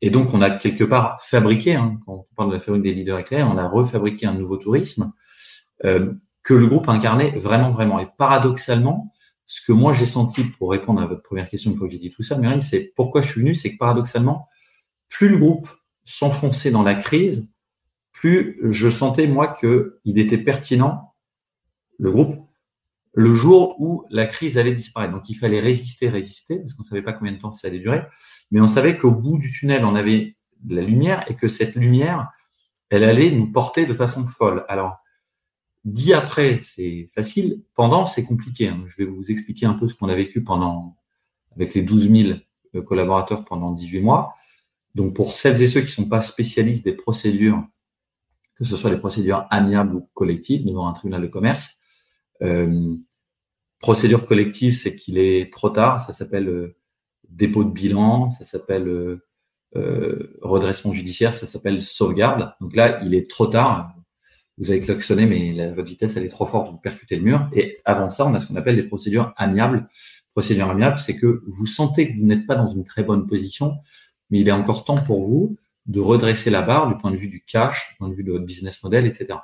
[0.00, 2.94] et donc, on a quelque part fabriqué, hein, quand on parle de la fabrique des
[2.94, 5.12] leaders éclairs, on a refabriqué un nouveau tourisme
[5.84, 6.12] euh,
[6.42, 7.98] que le groupe incarnait vraiment, vraiment.
[7.98, 9.12] Et paradoxalement,
[9.46, 11.98] ce que moi j'ai senti pour répondre à votre première question une fois que j'ai
[11.98, 14.48] dit tout ça, Myriam, c'est pourquoi je suis venu, c'est que paradoxalement,
[15.08, 15.68] plus le groupe
[16.04, 17.48] s'enfonçait dans la crise,
[18.12, 21.13] plus je sentais moi qu'il était pertinent,
[21.98, 22.36] le groupe,
[23.12, 25.12] le jour où la crise allait disparaître.
[25.12, 27.78] Donc il fallait résister, résister, parce qu'on ne savait pas combien de temps ça allait
[27.78, 28.02] durer,
[28.50, 31.74] mais on savait qu'au bout du tunnel, on avait de la lumière et que cette
[31.76, 32.30] lumière,
[32.90, 34.64] elle allait nous porter de façon folle.
[34.68, 35.04] Alors,
[35.84, 37.62] Dit après, c'est facile.
[37.74, 38.68] Pendant, c'est compliqué.
[38.68, 38.84] Hein.
[38.86, 40.96] Je vais vous expliquer un peu ce qu'on a vécu pendant
[41.54, 42.38] avec les 12 000
[42.74, 44.34] euh, collaborateurs pendant 18 mois.
[44.94, 47.62] Donc, pour celles et ceux qui ne sont pas spécialistes des procédures,
[48.54, 51.76] que ce soit les procédures amiables ou collectives devant un tribunal de commerce,
[52.42, 52.96] euh,
[53.80, 56.04] procédure collective, c'est qu'il est trop tard.
[56.04, 56.76] Ça s'appelle euh,
[57.28, 59.26] dépôt de bilan, ça s'appelle euh,
[59.76, 62.54] euh, redressement judiciaire, ça s'appelle sauvegarde.
[62.60, 63.94] Donc là, il est trop tard.
[64.56, 67.48] Vous avez klaxonné, mais la, votre vitesse, elle est trop forte, vous percutez le mur.
[67.52, 69.88] Et avant ça, on a ce qu'on appelle des procédures amiables.
[70.32, 73.74] Procédure amiable, c'est que vous sentez que vous n'êtes pas dans une très bonne position,
[74.30, 77.28] mais il est encore temps pour vous de redresser la barre du point de vue
[77.28, 79.38] du cash, du point de vue de votre business model, etc.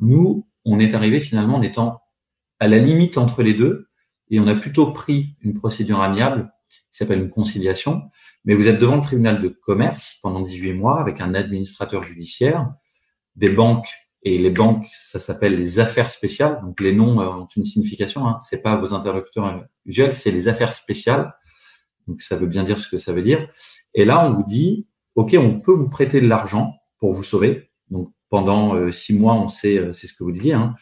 [0.00, 2.00] Nous, on est arrivé finalement en étant
[2.60, 3.88] à la limite entre les deux,
[4.30, 6.50] et on a plutôt pris une procédure amiable
[6.90, 8.02] qui s'appelle une conciliation,
[8.44, 12.72] mais vous êtes devant le tribunal de commerce pendant 18 mois avec un administrateur judiciaire,
[13.36, 13.88] des banques
[14.24, 16.60] et les banques, ça s'appelle les affaires spéciales.
[16.62, 18.26] Donc les noms euh, ont une signification.
[18.26, 18.38] Hein.
[18.40, 21.34] C'est pas vos interlocuteurs euh, usuels, c'est les affaires spéciales.
[22.06, 23.46] Donc ça veut bien dire ce que ça veut dire.
[23.92, 27.70] Et là, on vous dit, ok, on peut vous prêter de l'argent pour vous sauver.
[27.90, 30.54] Donc pendant euh, six mois, on sait, c'est ce que vous disiez.
[30.54, 30.74] Hein.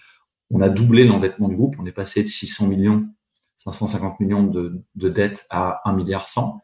[0.53, 1.77] On a doublé l'endettement du groupe.
[1.81, 3.09] On est passé de 600 millions,
[3.57, 6.63] 550 millions de, de dettes à 1 milliard 100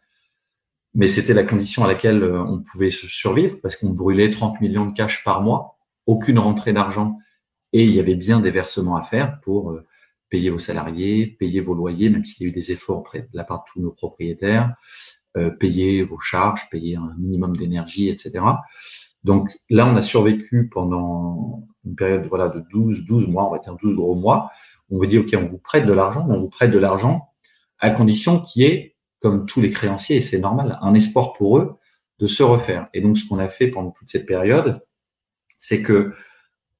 [0.94, 4.86] mais c'était la condition à laquelle euh, on pouvait survivre parce qu'on brûlait 30 millions
[4.86, 7.18] de cash par mois, aucune rentrée d'argent
[7.72, 9.86] et il y avait bien des versements à faire pour euh,
[10.28, 13.28] payer vos salariés, payer vos loyers, même s'il y a eu des efforts auprès de
[13.36, 14.74] la part de tous nos propriétaires,
[15.36, 18.44] euh, payer vos charges, payer un minimum d'énergie, etc.
[19.22, 23.58] Donc là, on a survécu pendant une période voilà, de 12, 12 mois, on va
[23.58, 24.50] dire 12 gros mois.
[24.90, 27.28] On vous dit, OK, on vous prête de l'argent, on vous prête de l'argent
[27.78, 31.58] à condition qu'il y ait comme tous les créanciers, et c'est normal, un espoir pour
[31.58, 31.76] eux
[32.18, 32.88] de se refaire.
[32.94, 34.80] Et donc, ce qu'on a fait pendant toute cette période,
[35.58, 36.14] c'est que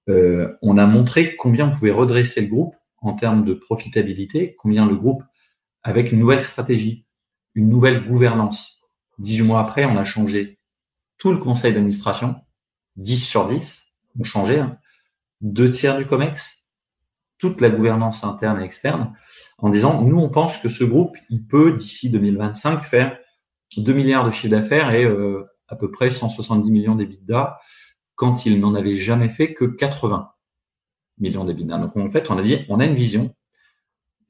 [0.09, 4.87] euh, on a montré combien on pouvait redresser le groupe en termes de profitabilité, combien
[4.87, 5.23] le groupe,
[5.83, 7.07] avec une nouvelle stratégie,
[7.55, 8.81] une nouvelle gouvernance.
[9.19, 10.59] 18 mois après, on a changé
[11.19, 12.37] tout le conseil d'administration,
[12.97, 13.85] 10 sur 10,
[14.19, 14.79] on changé, hein,
[15.41, 16.65] deux tiers du COMEX,
[17.39, 19.15] toute la gouvernance interne et externe
[19.59, 23.17] en disant, nous, on pense que ce groupe, il peut, d'ici 2025, faire
[23.77, 27.59] 2 milliards de chiffre d'affaires et euh, à peu près 170 millions d'EBITDA
[28.15, 30.33] quand il n'en avait jamais fait que 80
[31.19, 31.79] millions d'EBITDA.
[31.79, 33.35] Donc, en fait, on a dit, on a une vision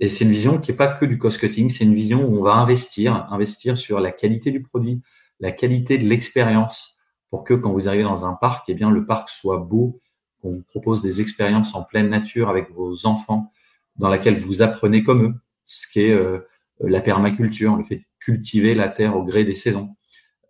[0.01, 2.43] et c'est une vision qui n'est pas que du cost-cutting, c'est une vision où on
[2.43, 5.01] va investir, investir sur la qualité du produit,
[5.41, 6.99] la qualité de l'expérience
[7.31, 10.01] pour que quand vous arrivez dans un parc, eh bien, le parc soit beau,
[10.41, 13.53] qu'on vous propose des expériences en pleine nature avec vos enfants,
[13.97, 16.41] dans laquelle vous apprenez comme eux, ce qui est euh,
[16.81, 19.97] la permaculture, le fait de cultiver la terre au gré des saisons,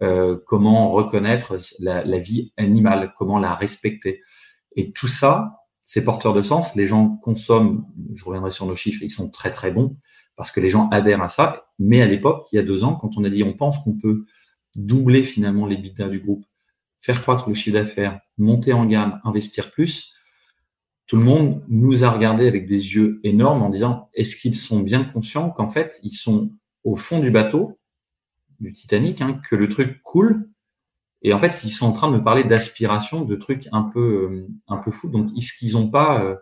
[0.03, 4.23] euh, comment reconnaître la, la, vie animale, comment la respecter.
[4.77, 6.77] Et tout ça, c'est porteur de sens.
[6.77, 9.97] Les gens consomment, je reviendrai sur nos chiffres, ils sont très très bons
[10.37, 11.67] parce que les gens adhèrent à ça.
[11.79, 13.97] Mais à l'époque, il y a deux ans, quand on a dit on pense qu'on
[13.97, 14.25] peut
[14.77, 16.45] doubler finalement les bidas du groupe
[17.01, 20.15] faire croître le chiffre d'affaires, monter en gamme, investir plus,
[21.09, 24.81] tout le monde nous a regardé avec des yeux énormes en disant est-ce qu'ils sont
[24.81, 26.53] bien conscients qu'en fait ils sont
[26.85, 27.81] au fond du bateau
[28.61, 30.51] du Titanic, hein, que le truc coule
[31.23, 34.01] et en fait ils sont en train de me parler d'aspiration, de trucs un peu
[34.01, 35.09] euh, un peu fous.
[35.09, 36.37] Donc est-ce qu'ils ont pas euh,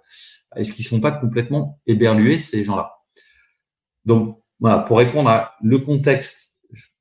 [0.57, 2.97] est-ce qu'ils sont pas complètement éberlués ces gens-là?
[4.05, 6.57] Donc voilà pour répondre à le contexte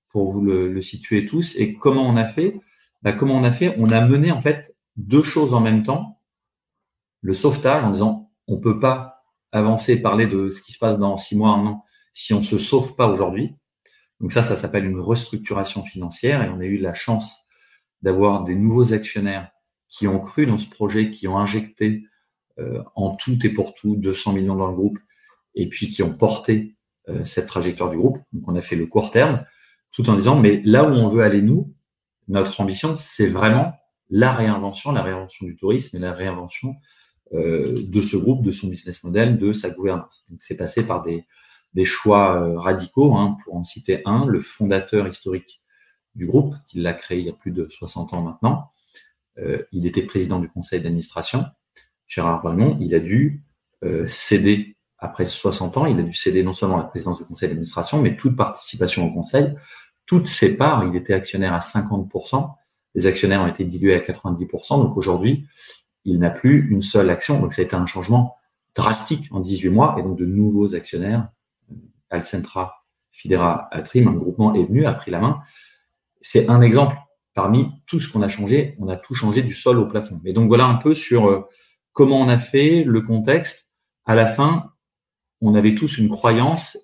[0.10, 2.60] pour vous le, le situer tous et comment on a fait.
[3.06, 3.76] Bah, comment on a fait?
[3.78, 6.20] On a mené en fait deux choses en même temps.
[7.22, 11.15] Le sauvetage en disant on peut pas avancer, parler de ce qui se passe dans
[11.15, 13.56] six mois, un an, si on se sauve pas aujourd'hui.
[14.20, 17.41] Donc ça, ça s'appelle une restructuration financière et on a eu la chance
[18.02, 19.52] d'avoir des nouveaux actionnaires
[19.88, 22.08] qui ont cru dans ce projet, qui ont injecté
[22.58, 24.98] euh, en tout et pour tout 200 millions dans le groupe
[25.54, 26.76] et puis qui ont porté
[27.10, 28.18] euh, cette trajectoire du groupe.
[28.34, 29.46] Donc on a fait le court terme
[29.94, 31.75] tout en disant mais là où on veut aller nous,
[32.28, 33.74] notre ambition, c'est vraiment
[34.10, 36.76] la réinvention, la réinvention du tourisme et la réinvention
[37.34, 40.24] euh, de ce groupe, de son business model, de sa gouvernance.
[40.30, 41.26] Donc, c'est passé par des,
[41.84, 43.16] choix euh, radicaux.
[43.16, 45.62] Hein, pour en citer un, le fondateur historique
[46.14, 48.72] du groupe, qui l'a créé il y a plus de 60 ans maintenant,
[49.40, 51.46] euh, il était président du conseil d'administration.
[52.08, 53.44] Gérard Balmont, il a dû
[54.08, 58.02] céder après 60 ans, il a dû céder non seulement la présidence du conseil d'administration,
[58.02, 59.54] mais toute participation au conseil
[60.06, 62.54] toutes ses parts, il était actionnaire à 50%,
[62.96, 65.48] les actionnaires ont été dilués à 90%, donc aujourd'hui,
[66.06, 67.39] il n'a plus une seule action.
[67.39, 68.36] Donc ça a été un changement
[68.76, 71.30] drastique en 18 mois, et donc de nouveaux actionnaires,
[72.10, 75.39] Alcentra, Fidera, Atrim, un groupement est venu, a pris la main.
[76.22, 76.96] C'est un exemple
[77.34, 80.22] parmi tout ce qu'on a changé, on a tout changé du sol au plafond.
[80.26, 81.48] Et donc voilà un peu sur euh,
[81.91, 83.72] comment on a fait, le contexte.
[84.06, 84.72] À la fin,
[85.41, 86.78] on avait tous une croyance,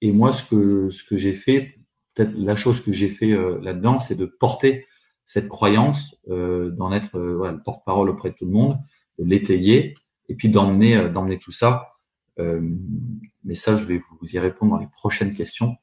[0.00, 1.77] et moi, ce que, ce que j'ai fait
[2.18, 4.86] peut-être la chose que j'ai fait là-dedans, c'est de porter
[5.24, 8.78] cette croyance, d'en être voilà, le porte-parole auprès de tout le monde,
[9.18, 9.94] de l'étayer,
[10.28, 11.92] et puis d'emmener d'emmener tout ça.
[12.36, 15.76] mais ça, je vais vous y répondre dans les prochaines questions,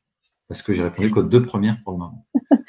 [0.47, 2.25] parce que j'ai répondu qu'aux deux premières pour le moment.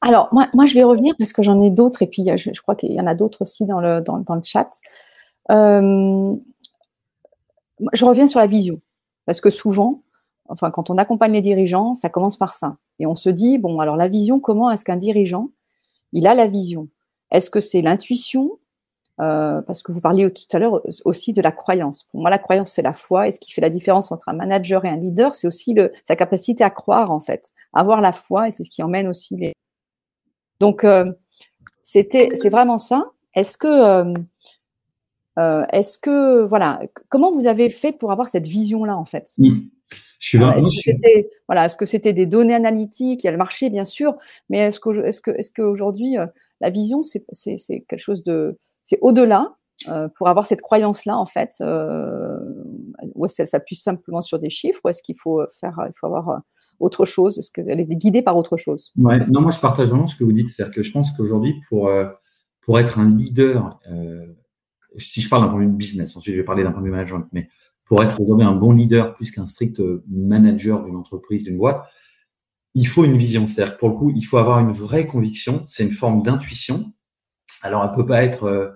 [0.00, 2.76] Alors, moi, moi, je vais revenir parce que j'en ai d'autres, et puis je, crois
[2.76, 4.70] qu'il y en a d'autres aussi dans le, dans, le chat.
[5.50, 6.36] Euh,
[7.92, 8.80] je reviens sur la vision,
[9.26, 10.02] parce que souvent,
[10.48, 12.76] enfin, quand on accompagne les dirigeants, ça commence par ça.
[12.98, 15.50] Et on se dit, bon, alors la vision, comment est-ce qu'un dirigeant,
[16.12, 16.88] il a la vision?
[17.30, 18.58] Est-ce que c'est l'intuition?
[19.20, 22.04] Euh, Parce que vous parliez tout à l'heure aussi de la croyance.
[22.04, 23.28] Pour moi, la croyance, c'est la foi.
[23.28, 26.16] Et ce qui fait la différence entre un manager et un leader, c'est aussi sa
[26.16, 27.52] capacité à croire, en fait.
[27.72, 29.52] Avoir la foi, et c'est ce qui emmène aussi les.
[30.60, 31.12] Donc, euh,
[31.82, 33.10] c'était, c'est vraiment ça.
[33.34, 34.14] Est-ce que
[35.38, 39.34] euh, est-ce que, voilà, comment vous avez fait pour avoir cette vision-là, en fait?
[39.38, 39.52] Je
[40.28, 43.24] suis vraiment, est-ce que c'était, voilà, est-ce que c'était des données analytiques?
[43.24, 44.16] Il y a le marché, bien sûr,
[44.48, 46.26] mais est-ce que, est-ce que, est-ce qu'aujourd'hui, euh,
[46.60, 49.56] la vision, c'est, c'est, c'est quelque chose de, c'est au-delà
[49.88, 52.38] euh, pour avoir cette croyance-là, en fait, euh,
[53.14, 56.06] ou est-ce qu'elle s'appuie simplement sur des chiffres, ou est-ce qu'il faut faire, il faut
[56.06, 56.42] avoir
[56.80, 57.38] autre chose?
[57.38, 58.92] Est-ce qu'elle est guidée par autre chose?
[58.96, 61.54] Ouais, non, moi je partage vraiment ce que vous dites, c'est-à-dire que je pense qu'aujourd'hui,
[61.68, 61.90] pour
[62.60, 63.78] pour être un leader
[64.96, 66.86] si je parle d'un point de vue business, ensuite je vais parler d'un point de
[66.86, 67.48] vue management, mais
[67.88, 71.88] pour être un bon leader plus qu'un strict manager d'une entreprise, d'une boîte,
[72.74, 73.46] il faut une vision.
[73.46, 75.64] C'est-à-dire que pour le coup, il faut avoir une vraie conviction.
[75.66, 76.92] C'est une forme d'intuition.
[77.62, 78.70] Alors, elle peut pas être, euh,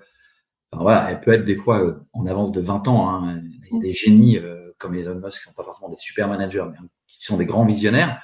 [0.73, 3.09] enfin, voilà, elle peut être des fois euh, en avance de 20 ans.
[3.09, 3.43] Hein.
[3.71, 6.29] Il y a des génies euh, comme Elon Musk qui sont pas forcément des super
[6.29, 8.21] managers, mais qui sont des grands visionnaires.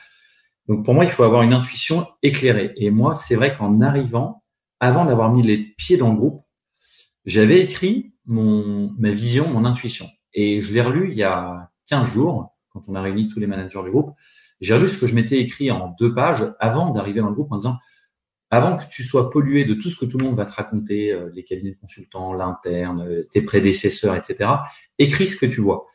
[0.67, 2.73] Donc, pour moi, il faut avoir une intuition éclairée.
[2.77, 4.43] Et moi, c'est vrai qu'en arrivant,
[4.81, 6.43] avant d'avoir mis les pieds dans le groupe,
[7.25, 10.09] j'avais écrit mon, ma vision, mon intuition.
[10.35, 13.47] Et je l'ai relu il y a 15 jours, quand on a réuni tous les
[13.47, 14.15] managers du groupe.
[14.61, 17.53] J'ai relu ce que je m'étais écrit en deux pages avant d'arriver dans le groupe
[17.53, 17.77] en disant,
[18.51, 21.13] avant que tu sois pollué de tout ce que tout le monde va te raconter,
[21.13, 24.51] euh, les cabinets de consultants, l'interne, euh, tes prédécesseurs, etc.,
[24.99, 25.87] écris ce que tu vois.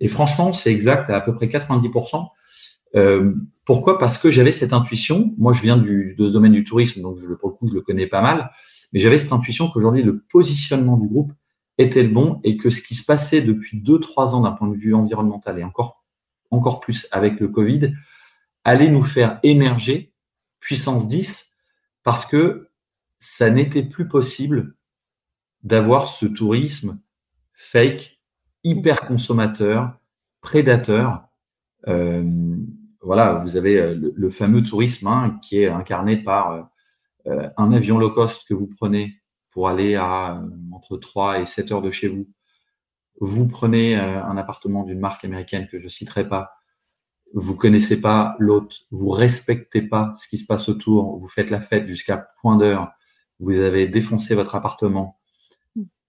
[0.00, 2.26] Et franchement, c'est exact à à peu près 90%.
[2.96, 3.32] Euh,
[3.64, 3.98] pourquoi?
[3.98, 5.32] Parce que j'avais cette intuition.
[5.38, 7.74] Moi, je viens du, de ce domaine du tourisme, donc je, pour le coup, je
[7.74, 8.50] le connais pas mal.
[8.92, 11.32] Mais j'avais cette intuition qu'aujourd'hui, le positionnement du groupe
[11.80, 14.68] était le bon et que ce qui se passait depuis deux, trois ans d'un point
[14.68, 16.04] de vue environnemental et encore,
[16.50, 17.94] encore plus avec le Covid,
[18.64, 20.12] allait nous faire émerger
[20.60, 21.52] puissance 10
[22.02, 22.68] parce que
[23.18, 24.76] ça n'était plus possible
[25.62, 27.00] d'avoir ce tourisme
[27.52, 28.20] fake,
[28.64, 29.98] hyper consommateur,
[30.40, 31.24] prédateur.
[31.88, 32.56] Euh,
[33.02, 36.62] voilà, vous avez le, fameux tourisme hein, qui est incarné par euh,
[37.26, 40.46] euh, un avion low cost que vous prenez pour aller à euh,
[40.80, 42.26] entre 3 et 7 heures de chez vous,
[43.20, 46.52] vous prenez euh, un appartement d'une marque américaine que je citerai pas,
[47.34, 51.60] vous connaissez pas l'hôte, vous respectez pas ce qui se passe autour, vous faites la
[51.60, 52.90] fête jusqu'à point d'heure,
[53.38, 55.20] vous avez défoncé votre appartement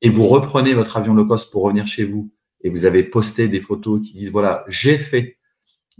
[0.01, 2.31] et vous reprenez votre avion low cost pour revenir chez vous
[2.62, 5.38] et vous avez posté des photos qui disent voilà, j'ai fait,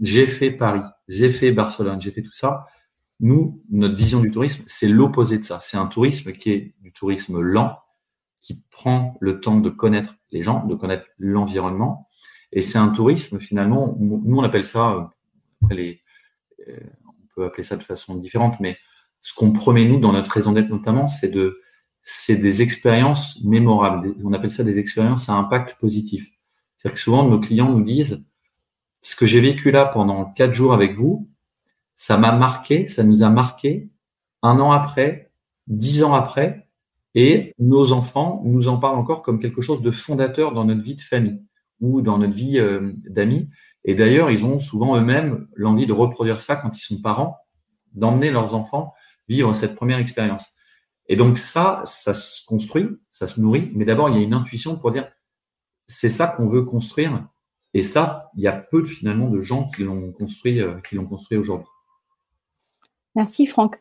[0.00, 2.66] j'ai fait Paris, j'ai fait Barcelone, j'ai fait tout ça.
[3.20, 5.60] Nous, notre vision du tourisme, c'est l'opposé de ça.
[5.60, 7.78] C'est un tourisme qui est du tourisme lent,
[8.42, 12.08] qui prend le temps de connaître les gens, de connaître l'environnement.
[12.52, 15.12] Et c'est un tourisme, finalement, nous, on appelle ça,
[15.70, 18.76] euh, on peut appeler ça de façon différente, mais
[19.20, 21.60] ce qu'on promet, nous, dans notre raison d'être notamment, c'est de,
[22.02, 24.14] c'est des expériences mémorables.
[24.24, 26.28] On appelle ça des expériences à impact positif.
[26.76, 28.22] C'est-à-dire que souvent, nos clients nous disent,
[29.00, 31.28] ce que j'ai vécu là pendant quatre jours avec vous,
[31.94, 33.88] ça m'a marqué, ça nous a marqué
[34.42, 35.30] un an après,
[35.68, 36.68] dix ans après,
[37.14, 40.94] et nos enfants nous en parlent encore comme quelque chose de fondateur dans notre vie
[40.94, 41.42] de famille
[41.80, 43.48] ou dans notre vie euh, d'amis.
[43.84, 47.36] Et d'ailleurs, ils ont souvent eux-mêmes l'envie de reproduire ça quand ils sont parents,
[47.94, 48.94] d'emmener leurs enfants
[49.28, 50.50] vivre cette première expérience.
[51.08, 54.34] Et donc ça, ça se construit, ça se nourrit, mais d'abord, il y a une
[54.34, 55.10] intuition pour dire,
[55.86, 57.28] c'est ça qu'on veut construire.
[57.74, 61.06] Et ça, il y a peu finalement de gens qui l'ont construit, euh, qui l'ont
[61.06, 61.68] construit aujourd'hui.
[63.14, 63.78] Merci Franck.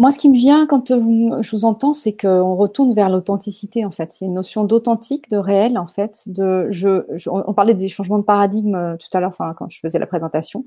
[0.00, 3.84] Moi, ce qui me vient quand euh, je vous entends, c'est qu'on retourne vers l'authenticité,
[3.84, 4.18] en fait.
[4.18, 6.22] Il y a une notion d'authentique, de réel, en fait.
[6.24, 9.78] De, je, on parlait des changements de paradigme euh, tout à l'heure, enfin, quand je
[9.78, 10.64] faisais la présentation,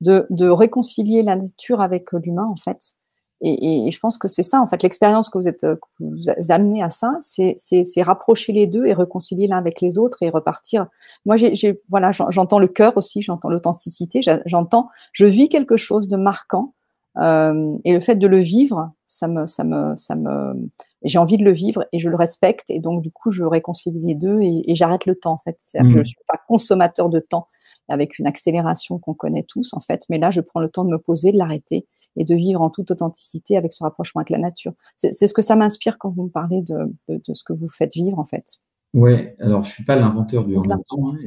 [0.00, 2.96] de, de réconcilier la nature avec euh, l'humain, en fait.
[3.40, 6.82] Et, je pense que c'est ça, en fait, l'expérience que vous êtes que vous amenez
[6.82, 10.86] à ça, c'est rapprocher les deux et réconcilier l'un avec les autres et repartir.
[11.24, 16.16] Moi, j'ai voilà, j'entends le cœur aussi, j'entends l'authenticité, j'entends, je vis quelque chose de
[16.16, 16.74] marquant
[17.18, 20.70] euh, et le fait de le vivre, ça me, ça me, ça me,
[21.04, 22.70] j'ai envie de le vivre et je le respecte.
[22.70, 25.58] Et donc, du coup, je réconcilie les deux et, j'arrête le temps, en fait.
[25.72, 26.04] Que je mmh.
[26.04, 27.48] suis pas consommateur de temps.
[27.88, 30.04] avec une accélération qu'on connaît tous, en fait.
[30.08, 32.70] Mais là, je prends le temps de me poser, de l'arrêter et de vivre en
[32.70, 34.72] toute authenticité avec ce rapprochement avec la nature.
[34.96, 38.18] C'est ce que ça m'inspire quand vous me parlez de, ce que vous faites vivre,
[38.18, 38.58] en fait.
[38.94, 41.14] Oui, alors je ne suis pas l'inventeur du en même temps.
[41.14, 41.18] Hein,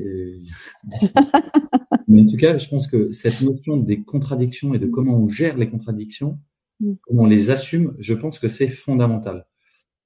[2.07, 5.27] Mais en tout cas, je pense que cette notion des contradictions et de comment on
[5.27, 6.39] gère les contradictions,
[6.79, 6.93] mm.
[7.01, 9.47] comment on les assume, je pense que c'est fondamental.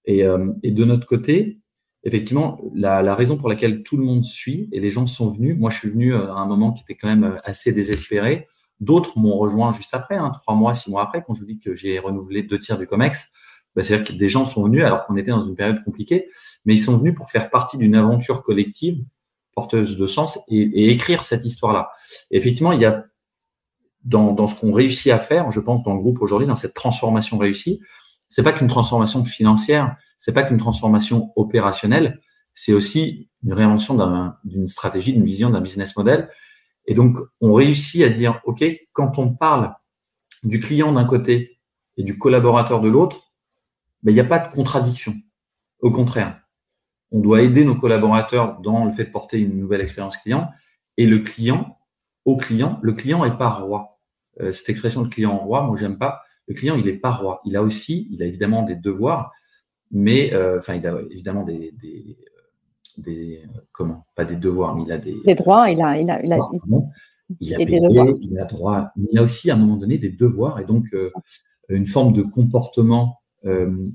[0.05, 1.59] Et, euh, et, de notre côté,
[2.03, 5.57] effectivement, la, la, raison pour laquelle tout le monde suit et les gens sont venus,
[5.57, 8.47] moi je suis venu euh, à un moment qui était quand même euh, assez désespéré.
[8.79, 11.59] D'autres m'ont rejoint juste après, hein, trois mois, six mois après, quand je vous dis
[11.59, 13.33] que j'ai renouvelé deux tiers du COMEX.
[13.75, 16.27] Bah, C'est-à-dire que des gens sont venus alors qu'on était dans une période compliquée,
[16.65, 19.03] mais ils sont venus pour faire partie d'une aventure collective
[19.53, 21.89] porteuse de sens et, écrire cette histoire-là.
[22.31, 23.05] Effectivement, il y a
[24.03, 26.73] dans, dans ce qu'on réussit à faire, je pense, dans le groupe aujourd'hui, dans cette
[26.73, 27.81] transformation réussie,
[28.29, 32.21] c'est pas qu'une transformation financière, c'est pas qu'une transformation opérationnelle,
[32.53, 33.97] c'est aussi une réinvention
[34.43, 36.29] d'une stratégie, d'une vision, d'un business model.
[36.85, 39.73] Et donc, on réussit à dire, OK, quand on parle
[40.43, 41.59] du client d'un côté
[41.97, 43.28] et du collaborateur de l'autre,
[44.03, 45.15] ben, il n'y a pas de contradiction.
[45.81, 46.41] Au contraire,
[47.11, 50.49] on doit aider nos collaborateurs dans le fait de porter une nouvelle expérience client.
[50.97, 51.77] Et le client,
[52.25, 53.99] au client, le client est pas roi.
[54.41, 57.41] Euh, cette expression de client roi, moi, j'aime pas le client, il est pas roi.
[57.45, 59.31] Il a aussi, il a évidemment des devoirs,
[59.91, 62.17] mais euh, enfin, il a évidemment des, des,
[62.97, 64.05] des, comment?
[64.15, 65.15] Pas des devoirs, mais il a des.
[65.23, 65.69] Des droits.
[65.69, 66.39] Il a, il a, il a,
[67.39, 68.15] il a, des devoirs.
[68.19, 68.87] il a droit.
[68.95, 71.11] Mais il a aussi à un moment donné des devoirs et donc euh,
[71.69, 73.18] une forme de comportement euh,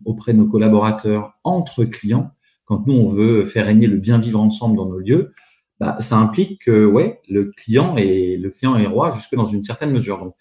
[0.05, 2.31] auprès de nos collaborateurs entre clients.
[2.65, 5.35] Quand nous on veut faire régner le bien vivre ensemble dans nos lieux,
[5.81, 9.65] bah, ça implique que ouais, le client est le client est roi jusque dans une
[9.65, 10.19] certaine mesure.
[10.19, 10.35] Donc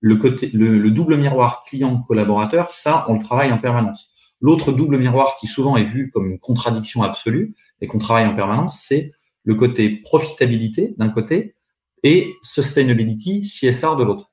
[0.00, 4.10] le, côté, le, double miroir client-collaborateur, ça, on le travaille en permanence.
[4.40, 8.34] L'autre double miroir qui souvent est vu comme une contradiction absolue et qu'on travaille en
[8.34, 9.12] permanence, c'est
[9.44, 11.56] le côté profitabilité d'un côté
[12.04, 14.30] et sustainability, CSR de l'autre.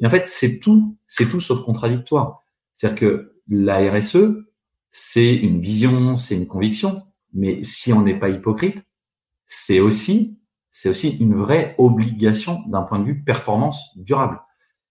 [0.00, 2.42] Et en fait, c'est tout, c'est tout sauf contradictoire.
[2.74, 4.16] C'est-à-dire que la RSE,
[4.90, 8.84] c'est une vision, c'est une conviction, mais si on n'est pas hypocrite,
[9.46, 10.38] c'est aussi,
[10.70, 14.40] c'est aussi une vraie obligation d'un point de vue performance durable.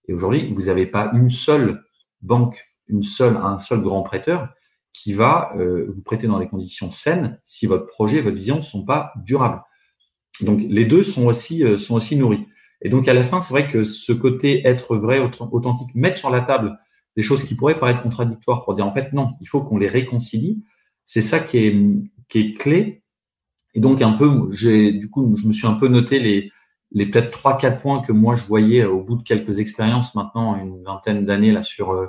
[0.08, 1.84] Et aujourd'hui, vous n'avez pas une seule
[2.22, 4.50] banque, une seule, un seul grand prêteur
[4.94, 8.62] qui va euh, vous prêter dans des conditions saines si votre projet, votre vision ne
[8.62, 9.62] sont pas durables.
[10.42, 12.48] Donc les deux sont aussi, euh, sont aussi nourris.
[12.82, 16.30] Et donc à la fin, c'est vrai que ce côté être vrai, authentique, mettre sur
[16.30, 16.80] la table
[17.18, 19.88] des choses qui pourraient paraître contradictoires pour dire en fait non, il faut qu'on les
[19.88, 20.64] réconcilie.
[21.04, 23.02] C'est ça qui est, clé.
[23.74, 26.52] Et donc un peu, j'ai du coup, je me suis un peu noté les,
[26.92, 30.56] les peut-être trois quatre points que moi je voyais au bout de quelques expériences maintenant
[30.56, 32.08] une vingtaine d'années là sur euh,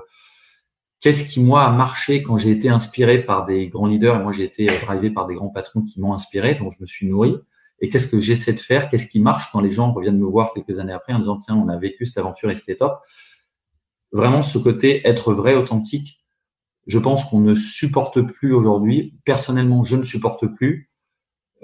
[1.00, 4.32] qu'est-ce qui moi a marché quand j'ai été inspiré par des grands leaders et moi
[4.32, 7.34] j'ai été drivé par des grands patrons qui m'ont inspiré dont je me suis nourri
[7.80, 8.88] et qu'est-ce que j'essaie de faire?
[8.88, 11.54] Qu'est-ce qui marche quand les gens reviennent me voir quelques années après en disant tiens
[11.54, 13.00] on a vécu cette aventure et c'était top?
[14.12, 16.24] Vraiment ce côté être vrai authentique
[16.86, 20.90] je pense qu'on ne supporte plus aujourd'hui personnellement je ne supporte plus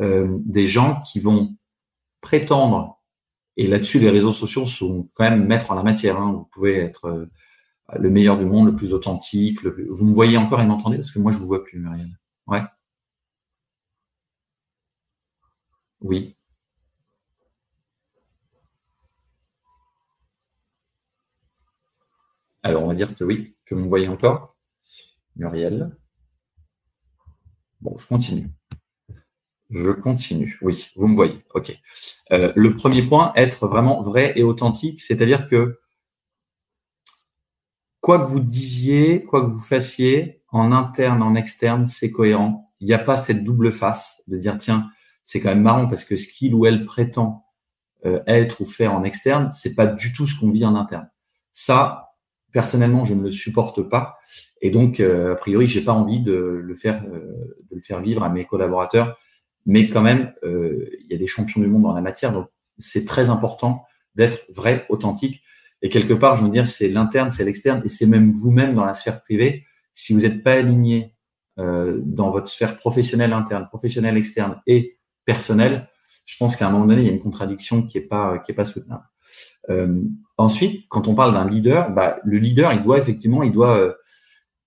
[0.01, 1.57] euh, des gens qui vont
[2.21, 2.95] prétendre
[3.57, 6.19] et là-dessus, les réseaux sociaux sont quand même maîtres en la matière.
[6.19, 6.33] Hein.
[6.33, 7.27] Vous pouvez être euh,
[7.99, 9.65] le meilleur du monde, le plus authentique.
[9.65, 12.11] Vous me voyez encore et m'entendez parce que moi, je vous vois plus, Muriel.
[12.47, 12.63] Ouais.
[16.01, 16.37] Oui.
[22.65, 24.57] Alors, on va dire que oui, que vous me voyez encore.
[25.37, 25.95] Muriel.
[27.83, 28.49] Bon, je continue.
[29.69, 30.59] Je continue.
[30.63, 31.45] Oui, vous me voyez.
[31.53, 31.79] OK.
[32.33, 35.79] Euh, le premier point, être vraiment vrai et authentique, c'est-à-dire que
[38.01, 42.65] quoi que vous disiez, quoi que vous fassiez, en interne, en externe, c'est cohérent.
[42.81, 44.89] Il n'y a pas cette double face de dire tiens,
[45.23, 47.45] c'est quand même marrant parce que ce qu'il ou elle prétend
[48.07, 51.11] euh, être ou faire en externe, c'est pas du tout ce qu'on vit en interne.
[51.53, 52.14] Ça,
[52.55, 54.17] personnellement, je ne le supporte pas,
[54.63, 58.25] et donc euh, a priori, j'ai pas envie de le faire, de le faire vivre
[58.25, 59.19] à mes collaborateurs
[59.67, 62.49] mais quand même, euh, il y a des champions du monde dans la matière, donc
[62.79, 65.43] c'est très important d'être vrai, authentique.
[65.83, 68.85] Et quelque part, je veux dire, c'est l'interne, c'est l'externe, et c'est même vous-même dans
[68.85, 69.65] la sphère privée.
[69.95, 71.15] Si vous n'êtes pas aligné
[71.59, 75.89] euh, dans votre sphère professionnelle interne, professionnelle externe et personnelle,
[76.27, 78.53] je pense qu'à un moment donné, il y a une contradiction qui est pas qui
[78.53, 79.05] pas soutenable.
[80.41, 83.77] Euh, ensuite, quand on parle d'un leader, bah, le leader, il doit effectivement, il doit
[83.77, 83.95] euh,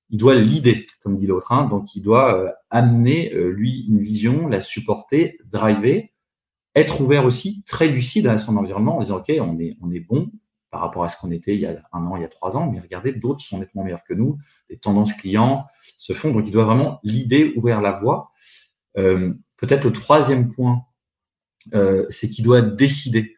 [0.09, 1.51] il doit l'idée, comme dit l'autre.
[1.51, 1.68] Hein.
[1.68, 6.09] Donc, il doit euh, amener, euh, lui, une vision, la supporter, driver,
[6.76, 9.99] être ouvert aussi, très lucide à son environnement en disant, OK, on est, on est
[9.99, 10.32] bon
[10.70, 12.57] par rapport à ce qu'on était il y a un an, il y a trois
[12.57, 14.38] ans, mais regardez, d'autres sont nettement meilleurs que nous,
[14.70, 16.32] les tendances clients se font.
[16.32, 18.32] Donc, il doit vraiment l'idée, ouvrir la voie.
[18.97, 20.84] Euh, Peut-être le troisième point,
[21.74, 23.36] euh, c'est qu'il doit décider.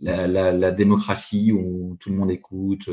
[0.00, 2.88] La, démocratie où tout le monde écoute,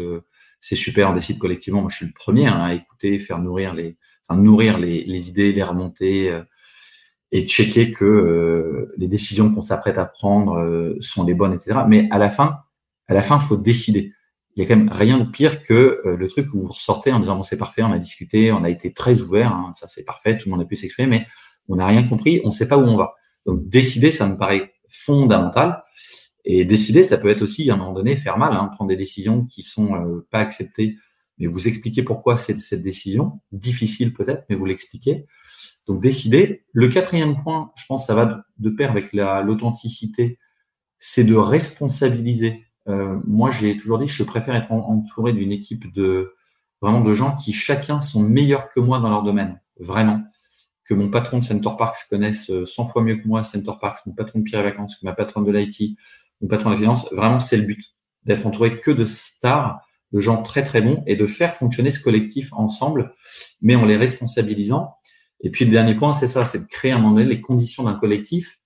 [0.60, 1.82] c'est super, on décide collectivement.
[1.82, 3.98] Moi, je suis le premier hein, à écouter, faire nourrir les,
[4.28, 6.40] enfin, nourrir les, les idées, les remonter
[7.32, 11.80] et checker que les décisions qu'on s'apprête à prendre sont les bonnes, etc.
[11.88, 12.60] Mais à la fin,
[13.08, 14.14] à la fin, faut décider
[14.56, 17.12] il y a quand même rien de pire que euh, le truc où vous ressortez
[17.12, 19.88] en disant bon c'est parfait, on a discuté, on a été très ouvert, hein, ça
[19.88, 21.28] c'est parfait, tout le monde a pu s'exprimer, mais
[21.70, 23.14] on n'a rien compris, on ne sait pas où on va.
[23.46, 25.84] Donc décider, ça me paraît fondamental.
[26.46, 28.96] Et décider, ça peut être aussi à un moment donné faire mal, hein, prendre des
[28.96, 30.98] décisions qui sont euh, pas acceptées,
[31.38, 35.26] mais vous expliquer pourquoi c'est cette décision, difficile peut-être, mais vous l'expliquez.
[35.88, 36.66] Donc décider.
[36.74, 40.40] Le quatrième point, je pense, ça va de pair avec l'authenticité,
[41.00, 46.36] c'est de responsabiliser euh, moi, j'ai toujours dit je préfère être entouré d'une équipe de
[46.82, 50.22] vraiment de gens qui chacun sont meilleurs que moi dans leur domaine, vraiment.
[50.86, 54.14] Que mon patron de Center Parks connaisse 100 fois mieux que moi Center Parks, mon
[54.14, 55.98] patron de Pierre Vacances, que ma patronne de l'IT,
[56.42, 57.08] mon patron de finance.
[57.12, 57.80] Vraiment, c'est le but
[58.24, 59.80] d'être entouré que de stars,
[60.12, 63.14] de gens très très bons et de faire fonctionner ce collectif ensemble,
[63.62, 64.94] mais en les responsabilisant.
[65.42, 67.42] Et puis le dernier point, c'est ça, c'est de créer à un moment donné les
[67.42, 68.60] conditions d'un collectif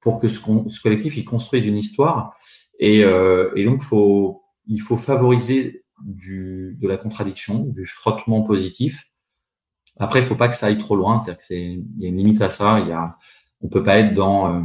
[0.00, 0.40] pour que ce,
[0.82, 2.34] collectif il construise une histoire
[2.78, 9.04] et, euh, et donc, faut, il faut favoriser du, de la contradiction, du frottement positif.
[9.98, 11.18] Après, il faut pas que ça aille trop loin.
[11.18, 12.80] C'est-à-dire que il y a une limite à ça.
[12.80, 13.16] Il y a,
[13.60, 14.62] on peut pas être dans, euh,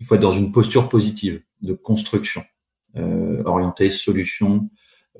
[0.00, 2.44] il faut être dans une posture positive de construction,
[2.96, 4.70] euh, orientée solution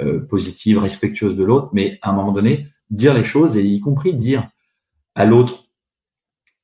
[0.00, 1.70] euh, positive, respectueuse de l'autre.
[1.72, 4.48] Mais à un moment donné, dire les choses et y compris dire
[5.14, 5.68] à l'autre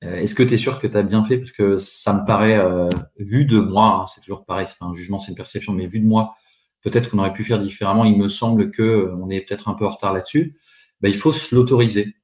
[0.05, 1.39] euh, est-ce que tu es sûr que tu as bien fait?
[1.39, 2.89] Parce que ça me paraît, euh,
[3.19, 5.87] vu de moi, hein, c'est toujours pareil, c'est pas un jugement, c'est une perception, mais
[5.87, 6.35] vu de moi,
[6.83, 8.05] peut-être qu'on aurait pu faire différemment.
[8.05, 10.57] Il me semble que euh, on est peut-être un peu en retard là-dessus.
[11.01, 12.17] Ben, il faut se l'autoriser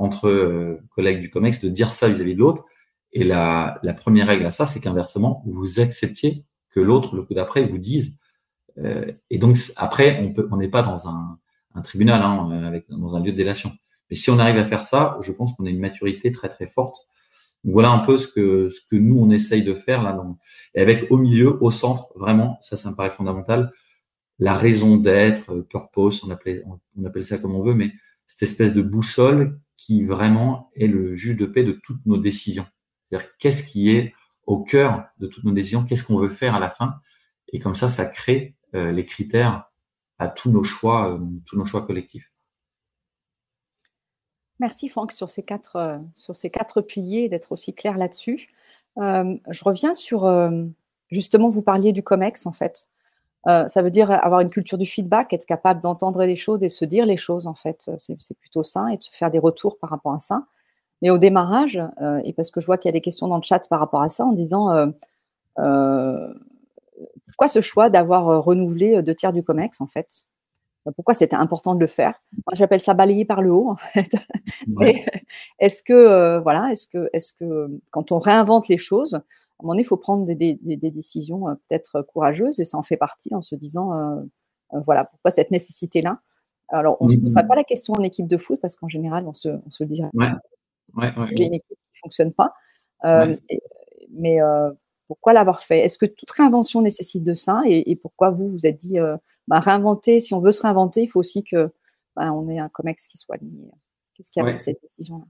[0.00, 2.64] entre collègues du COMEX de dire ça vis-à-vis de l'autre.
[3.12, 7.34] Et la, la, première règle à ça, c'est qu'inversement, vous acceptiez que l'autre, le coup
[7.34, 8.14] d'après, vous dise.
[9.30, 11.38] et donc, après, on peut, on n'est pas dans un,
[11.74, 13.72] un tribunal, hein, avec, dans un lieu de délation.
[14.10, 16.66] Mais si on arrive à faire ça, je pense qu'on a une maturité très très
[16.66, 17.06] forte.
[17.64, 20.16] voilà un peu ce que ce que nous on essaye de faire là.
[20.74, 23.70] Et avec au milieu, au centre, vraiment, ça, ça me paraît fondamental.
[24.38, 26.30] La raison d'être, euh, purpose, on
[26.96, 27.92] on appelle ça comme on veut, mais
[28.26, 32.66] cette espèce de boussole qui vraiment est le juge de paix de toutes nos décisions.
[33.10, 34.14] C'est-à-dire qu'est-ce qui est
[34.46, 37.00] au cœur de toutes nos décisions, qu'est-ce qu'on veut faire à la fin,
[37.52, 39.70] et comme ça, ça crée euh, les critères
[40.18, 42.32] à tous nos choix, euh, tous nos choix collectifs.
[44.60, 48.48] Merci Franck sur ces quatre, euh, sur ces quatre piliers, d'être aussi clair là-dessus.
[48.96, 50.28] Je reviens sur,
[51.08, 52.88] justement, vous parliez du COMEX en fait.
[53.46, 56.84] ça veut dire avoir une culture du feedback, être capable d'entendre les choses et se
[56.84, 57.88] dire les choses en fait.
[57.96, 60.48] C'est plutôt ça et de se faire des retours par rapport à ça.
[61.02, 61.80] Mais au démarrage,
[62.24, 64.02] et parce que je vois qu'il y a des questions dans le chat par rapport
[64.02, 64.92] à ça, en disant
[65.54, 70.26] pourquoi ce choix d'avoir renouvelé deux tiers du COMEX en fait?
[70.94, 72.22] Pourquoi c'était important de le faire?
[72.32, 74.10] Moi, j'appelle ça balayer par le haut, en fait.
[75.58, 79.22] Est-ce que, euh, voilà, est-ce que, est-ce que quand on réinvente les choses, à un
[79.62, 83.34] moment donné, il faut prendre des, décisions euh, peut-être courageuses et ça en fait partie
[83.34, 84.22] en se disant, euh,
[84.84, 86.20] voilà, pourquoi cette nécessité-là?
[86.70, 89.26] Alors, on ne se posera pas la question en équipe de foot parce qu'en général,
[89.26, 90.10] on se, on se le dirait.
[90.12, 90.28] Ouais.
[90.94, 92.54] Ouais, J'ai une équipe qui ne fonctionne pas.
[94.10, 94.38] mais
[95.06, 95.80] pourquoi l'avoir fait?
[95.80, 97.62] Est-ce que toute réinvention nécessite de ça?
[97.66, 98.98] Et, pourquoi vous vous êtes dit
[99.48, 101.70] bah, réinventer, si on veut se réinventer, il faut aussi que
[102.14, 103.70] bah, on ait un COMEX qui soit aligné.
[104.14, 104.58] Qu'est-ce qui a ouais.
[104.58, 105.24] cette décision-là?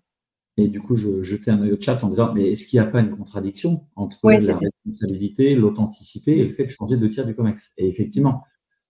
[0.56, 2.86] Et du coup, je jetais un œil au chat en disant, mais est-ce qu'il n'y
[2.86, 7.24] a pas une contradiction entre la responsabilité, l'authenticité et le fait de changer deux tiers
[7.24, 7.74] du COMEX?
[7.76, 8.42] Et effectivement,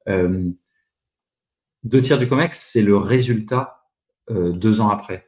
[0.09, 0.51] euh,
[1.85, 3.85] deux tiers du COMEX, c'est le résultat
[4.31, 5.27] euh, deux ans après.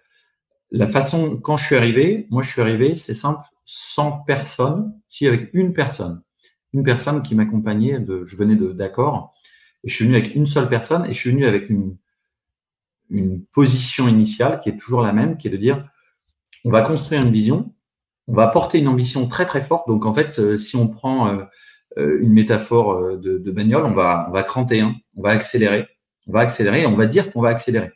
[0.70, 5.26] La façon, quand je suis arrivé, moi je suis arrivé, c'est simple, sans personne, si
[5.26, 6.22] avec une personne,
[6.72, 9.34] une personne qui m'accompagnait, de, je venais d'accord,
[9.84, 11.96] et je suis venu avec une seule personne et je suis venu avec une,
[13.10, 15.78] une position initiale qui est toujours la même, qui est de dire,
[16.64, 17.74] on va construire une vision,
[18.28, 19.88] on va porter une ambition très très forte.
[19.88, 21.44] Donc en fait, euh, si on prend euh,
[21.98, 25.86] euh, une métaphore de, de, bagnole, on va, on va cranter, hein, on va accélérer,
[26.26, 27.90] on va accélérer, on va dire qu'on va accélérer.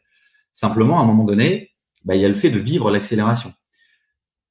[0.52, 1.73] Simplement, à un moment donné,
[2.04, 3.52] bah, il y a le fait de vivre l'accélération.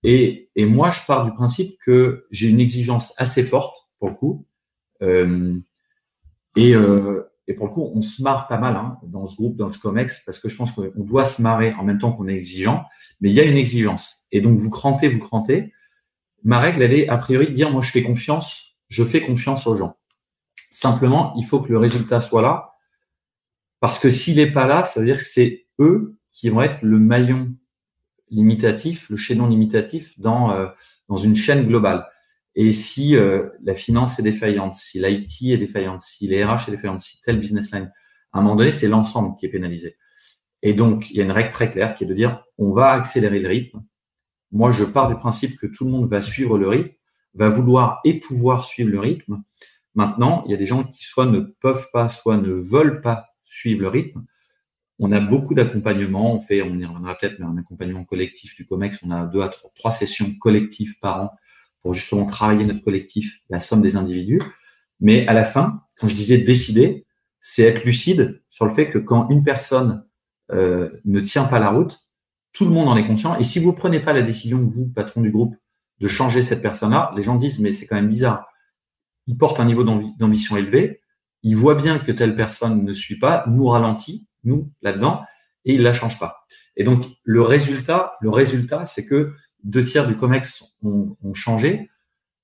[0.04, 4.16] Et, et, moi, je pars du principe que j'ai une exigence assez forte, pour le
[4.16, 4.47] coup,
[5.01, 5.58] euh,
[6.58, 9.56] et, euh, et pour le coup, on se marre pas mal hein, dans ce groupe,
[9.56, 12.28] dans le COMEX, parce que je pense qu'on doit se marrer en même temps qu'on
[12.28, 12.84] est exigeant,
[13.22, 14.26] mais il y a une exigence.
[14.32, 15.72] Et donc, vous crantez, vous crantez.
[16.43, 19.68] Ma règle, elle est a priori de dire, moi, je fais confiance, je fais confiance
[19.68, 19.97] aux gens.
[20.72, 22.74] Simplement, il faut que le résultat soit là,
[23.80, 26.80] parce que s'il n'est pas là, ça veut dire que c'est eux qui vont être
[26.82, 27.56] le maillon
[28.30, 30.68] limitatif, le chaînon limitatif dans, euh,
[31.08, 32.06] dans une chaîne globale.
[32.56, 36.72] Et si euh, la finance est défaillante, si l'IT est défaillante, si les RH est
[36.72, 37.92] défaillante, si tel business line,
[38.32, 39.98] à un moment donné, c'est l'ensemble qui est pénalisé.
[40.62, 42.92] Et donc, il y a une règle très claire qui est de dire, on va
[42.92, 43.84] accélérer le rythme.
[44.52, 46.96] Moi, je pars du principe que tout le monde va suivre le rythme,
[47.34, 49.44] va vouloir et pouvoir suivre le rythme.
[49.96, 53.28] Maintenant, il y a des gens qui soit ne peuvent pas, soit ne veulent pas
[53.44, 54.26] suivre le rythme.
[55.00, 56.34] On a beaucoup d'accompagnement.
[56.34, 59.00] On fait, on y reviendra peut-être, mais un accompagnement collectif du COMEX.
[59.04, 61.32] On a deux à trois, trois sessions collectives par an
[61.82, 64.41] pour justement travailler notre collectif, la somme des individus.
[65.00, 67.06] Mais à la fin, quand je disais décider,
[67.41, 70.06] c'est être lucide sur le fait que quand une personne
[70.52, 72.08] euh, ne tient pas la route,
[72.54, 73.36] tout le monde en est conscient.
[73.38, 75.56] Et si vous prenez pas la décision, vous, patron du groupe,
[76.00, 78.48] de changer cette personne-là, les gens disent, mais c'est quand même bizarre.
[79.28, 81.02] Il porte un niveau d'ambition élevé,
[81.44, 85.24] il voit bien que telle personne ne suit pas, nous ralentit, nous, là-dedans,
[85.66, 86.46] et il la change pas.
[86.76, 89.34] Et donc, le résultat, le résultat, c'est que
[89.64, 91.89] deux tiers du COMEX ont, changé,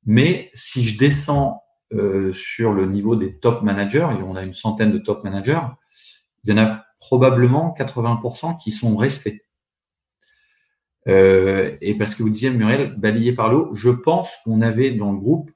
[0.06, 1.62] mais si je descends
[1.94, 5.62] euh, sur le niveau des top managers, et on a une centaine de top managers,
[6.44, 9.44] il y en a probablement 80% qui sont restés.
[11.08, 15.12] Euh, et parce que vous disiez, Muriel, balayé par l'eau, je pense qu'on avait dans
[15.12, 15.52] le groupe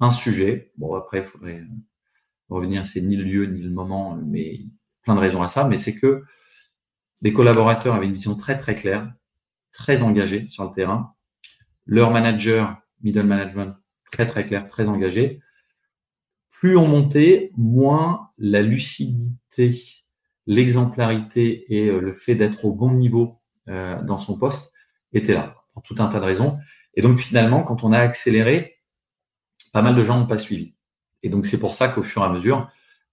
[0.00, 0.72] un sujet.
[0.76, 1.62] Bon, après, il faudrait
[2.48, 4.60] revenir, c'est ni le lieu ni le moment, mais
[5.02, 6.24] plein de raisons à ça, mais c'est que
[7.22, 9.12] les collaborateurs avaient une vision très très claire,
[9.72, 11.14] très engagée sur le terrain.
[11.86, 13.76] Leur manager, middle management,
[14.10, 15.40] très très clair, très engagé.
[16.50, 19.80] Plus on montait, moins la lucidité,
[20.46, 24.72] l'exemplarité et euh, le fait d'être au bon niveau euh, dans son poste
[25.12, 26.58] était là, pour tout un tas de raisons.
[26.94, 28.80] Et donc finalement, quand on a accéléré,
[29.72, 30.74] pas mal de gens n'ont pas suivi.
[31.22, 32.68] Et donc c'est pour ça qu'au fur et à mesure,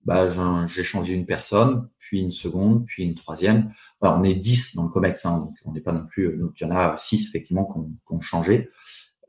[0.09, 0.27] bah,
[0.65, 3.69] j'ai changé une personne, puis une seconde, puis une troisième.
[4.01, 6.35] on est dix dans le COMEX, hein, donc on n'est pas non plus.
[6.35, 7.63] Donc il y en a six effectivement
[8.07, 8.71] qui ont, changé,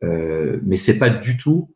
[0.03, 1.75] euh, mais c'est pas du tout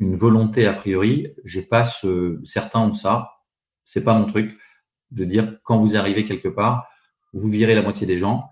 [0.00, 1.34] une volonté a priori.
[1.44, 2.40] J'ai pas ce.
[2.44, 3.28] Certains ont ça.
[3.84, 4.58] C'est pas mon truc
[5.10, 6.88] de dire quand vous arrivez quelque part,
[7.34, 8.44] vous virez la moitié des gens,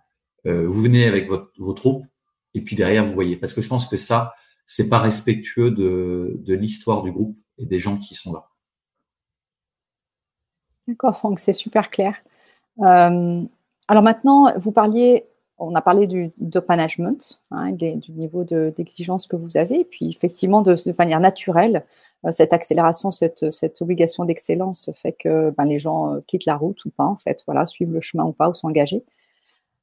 [0.46, 2.04] euh, vous venez avec votre, vos troupes
[2.52, 3.36] et puis derrière vous voyez.
[3.38, 4.34] Parce que je pense que ça,
[4.66, 8.50] c'est pas respectueux de, de l'histoire du groupe et des gens qui sont là.
[10.86, 12.14] D'accord, Franck, c'est super clair.
[12.80, 13.42] Euh,
[13.88, 15.26] alors maintenant, vous parliez,
[15.58, 16.32] on a parlé du
[16.68, 21.84] management, hein, du niveau d'exigence que vous avez, et puis effectivement, de, manière naturelle,
[22.26, 26.56] euh, cette accélération, cette, cette obligation d'excellence fait que ben, les gens euh, quittent la
[26.56, 29.02] route ou pas, en fait, voilà, suivent le chemin ou pas, ou s'engager.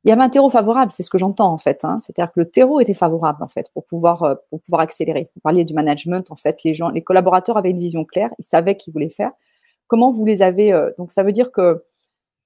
[0.03, 1.85] Il y avait un terreau favorable, c'est ce que j'entends en fait.
[1.85, 1.99] Hein.
[1.99, 5.29] C'est-à-dire que le terreau était favorable en fait pour pouvoir pour pouvoir accélérer.
[5.35, 8.43] Vous parliez du management, en fait, les gens, les collaborateurs avaient une vision claire, ils
[8.43, 9.31] savaient qu'ils voulaient faire.
[9.91, 11.83] Comment vous les avez euh, Donc ça veut dire que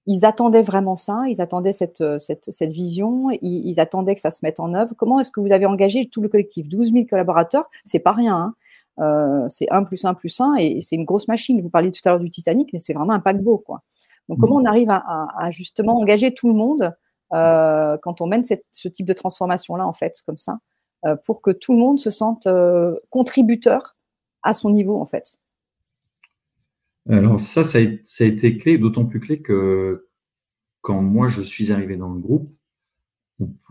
[0.08, 4.32] ils attendaient vraiment ça, ils attendaient cette, euh, cette, cette vision, ils, attendaient que ça
[4.32, 4.96] se mette en œuvre.
[4.98, 6.68] Comment est-ce que vous avez engagé tout le collectif?
[6.68, 8.36] 12 000 collaborateurs, c'est pas rien.
[8.36, 8.56] Hein.
[9.00, 11.62] Euh, c'est 1 plus 1 plus 1 et c'est une grosse machine.
[11.62, 13.60] Vous parliez tout à l'heure du Titanic, mais c'est vraiment un paquebot.
[13.60, 13.84] Quoi.
[14.28, 14.64] Donc, comment mmh.
[14.64, 16.96] on arrive à, justement engager tout le monde
[17.30, 20.58] quand on mène ce type de transformation-là, en fait, comme ça,
[21.26, 22.48] pour que tout le monde se sente
[23.12, 23.96] contributeur
[24.42, 25.38] à son niveau, en fait?
[27.10, 30.08] Alors ça, ça a, été clé, d'autant plus clé que
[30.82, 32.50] quand moi je suis arrivé dans le groupe,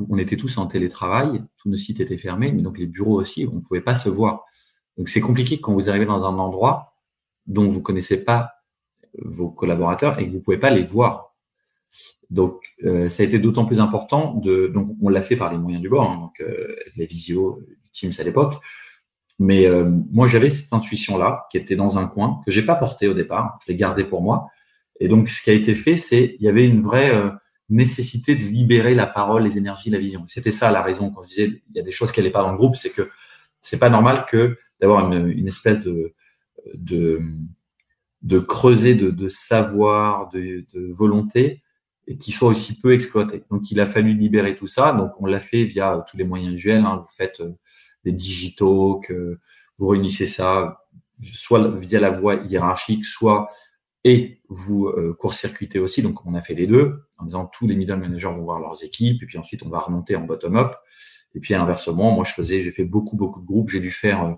[0.09, 3.47] on, était tous en télétravail, tous nos sites étaient fermés, mais donc les bureaux aussi,
[3.51, 4.45] on ne pouvait pas se voir.
[4.99, 6.95] Donc c'est compliqué quand vous arrivez dans un endroit
[7.47, 8.53] dont vous connaissez pas
[9.19, 11.35] vos collaborateurs et que vous pouvez pas les voir.
[12.31, 15.59] Donc euh, ça a été d'autant plus important de donc on l'a fait par les
[15.59, 17.61] moyens du bord, hein, donc euh, les visios,
[17.93, 18.55] Teams à l'époque,
[19.39, 23.09] mais euh, moi, j'avais cette intuition-là qui était dans un coin que j'ai pas portée
[23.09, 23.59] au départ.
[23.67, 24.49] Je l'ai gardée pour moi.
[25.01, 27.31] Et donc, ce qui a été fait, c'est il y avait une vraie euh,
[27.69, 30.23] nécessité de libérer la parole, les énergies, la vision.
[30.27, 32.43] C'était ça la raison quand je disais il y a des choses qui n'allaient pas
[32.43, 33.11] dans le groupe, c'est que
[33.61, 36.15] c'est pas normal que d'avoir une, une, espèce de
[36.75, 37.21] de,
[38.23, 41.63] de creuser de, de savoir, de, de volonté
[42.07, 43.43] et qui soit aussi peu exploité.
[43.51, 44.93] Donc, il a fallu libérer tout ça.
[44.93, 46.85] Donc, on l'a fait via tous les moyens usuels.
[46.85, 47.03] Hein.
[47.03, 47.53] Vous faites euh,
[48.05, 49.39] des digitaux, que
[49.77, 50.79] vous réunissez ça
[51.23, 53.51] soit via la voie hiérarchique, soit
[54.05, 56.03] et vous euh, court-circuitez aussi.
[56.03, 58.85] Donc, on a fait les deux en disant tous les middle managers vont voir leurs
[58.85, 60.75] équipes et puis ensuite on va remonter en bottom-up.
[61.35, 63.71] Et puis inversement, moi je faisais, j'ai fait beaucoup beaucoup de groupes.
[63.71, 64.33] J'ai dû faire euh,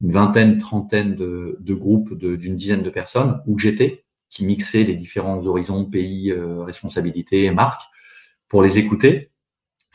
[0.00, 4.94] une vingtaine, trentaine de, de groupes d'une dizaine de personnes où j'étais, qui mixaient les
[4.94, 7.82] différents horizons, pays, euh, responsabilités, marques,
[8.48, 9.32] pour les écouter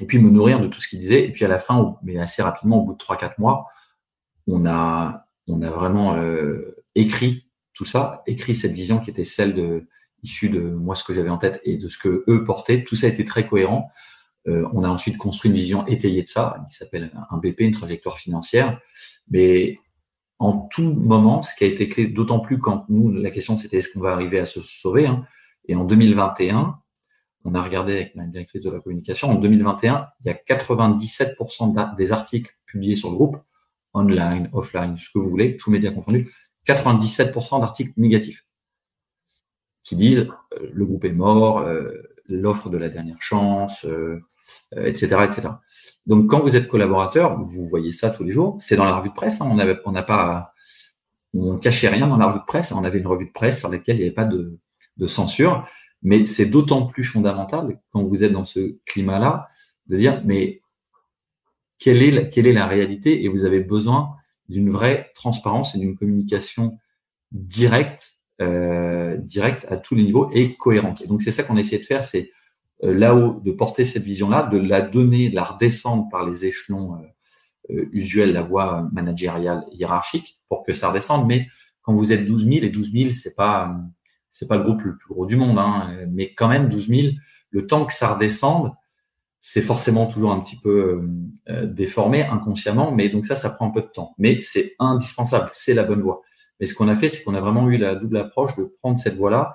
[0.01, 1.25] et puis me nourrir de tout ce qu'il disait.
[1.25, 3.67] Et puis à la fin, mais assez rapidement, au bout de 3-4 mois,
[4.47, 9.85] on a, vraiment euh, écrit tout ça, écrit cette vision qui était celle
[10.23, 12.83] issue de moi ce que j'avais en tête et de ce que eux portaient.
[12.83, 13.89] Tout ça été très cohérent.
[14.47, 17.71] Euh, on a ensuite construit une vision étayée de ça, qui s'appelle un BP, une
[17.71, 18.79] trajectoire financière.
[19.29, 19.77] Mais
[20.39, 23.77] en tout moment, ce qui a été clé, d'autant plus quand nous, la question c'était
[23.77, 25.05] est-ce qu'on va arriver à se sauver.
[25.05, 25.23] Hein.
[25.67, 26.80] Et en 2021,
[27.43, 31.95] on a regardé avec ma directrice de la communication, en 2021, il y a 97%
[31.95, 33.37] des articles publiés sur le groupe,
[33.93, 36.31] online, offline, ce que vous voulez, tous médias confondus,
[36.67, 38.45] 97% d'articles négatifs
[39.83, 41.91] qui disent euh, le groupe est mort, euh,
[42.27, 43.85] l'offre de la dernière chance,
[44.71, 45.49] etc., euh, etc.
[46.05, 48.57] Donc, quand vous êtes collaborateur, vous voyez ça tous les jours.
[48.59, 49.41] C'est dans la revue de presse.
[49.41, 49.49] Hein.
[49.85, 50.53] on n'a pas,
[51.33, 52.71] on cachait rien dans la revue de presse.
[52.71, 55.67] On avait une revue de presse sur laquelle il n'y avait pas de censure.
[56.03, 59.47] Mais c'est d'autant plus fondamental quand vous êtes dans ce climat-là
[59.87, 60.61] de dire, mais
[61.77, 63.23] quelle est la, quelle est la réalité?
[63.23, 64.15] Et vous avez besoin
[64.49, 66.77] d'une vraie transparence et d'une communication
[67.31, 71.01] directe, euh, directe à tous les niveaux et cohérente.
[71.01, 72.29] Et donc c'est ça qu'on a essayé de faire, c'est
[72.83, 76.95] euh, là-haut de porter cette vision-là, de la donner, de la redescendre par les échelons
[76.95, 81.27] euh, euh, usuels, la voie managériale hiérarchique, pour que ça redescende.
[81.27, 81.47] Mais
[81.83, 83.75] quand vous êtes 12 000, et 12 000, c'est pas
[84.31, 87.07] c'est pas le groupe le plus gros du monde, hein, mais quand même 12 000,
[87.51, 88.71] le temps que ça redescende,
[89.39, 91.01] c'est forcément toujours un petit peu
[91.63, 94.13] déformé inconsciemment, mais donc ça, ça prend un peu de temps.
[94.19, 96.21] Mais c'est indispensable, c'est la bonne voie.
[96.59, 98.99] Mais ce qu'on a fait, c'est qu'on a vraiment eu la double approche de prendre
[98.99, 99.53] cette voie-là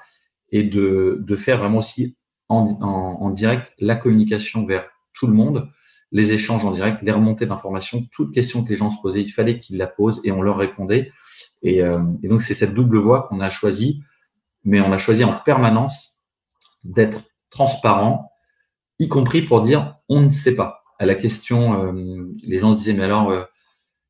[0.50, 2.16] et de, de faire vraiment aussi
[2.48, 5.68] en, direct la communication vers tout le monde,
[6.12, 9.30] les échanges en direct, les remontées d'informations, toutes questions que les gens se posaient, il
[9.30, 11.10] fallait qu'ils la posent et on leur répondait.
[11.62, 14.02] Et, euh, et donc c'est cette double voie qu'on a choisi,
[14.66, 16.18] mais on a choisi en permanence
[16.84, 18.30] d'être transparent,
[18.98, 20.82] y compris pour dire on ne sait pas.
[20.98, 23.44] À la question, euh, les gens se disaient mais alors euh,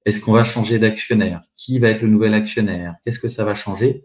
[0.05, 1.43] est-ce qu'on va changer d'actionnaire?
[1.57, 2.97] Qui va être le nouvel actionnaire?
[3.05, 4.05] Qu'est-ce que ça va changer?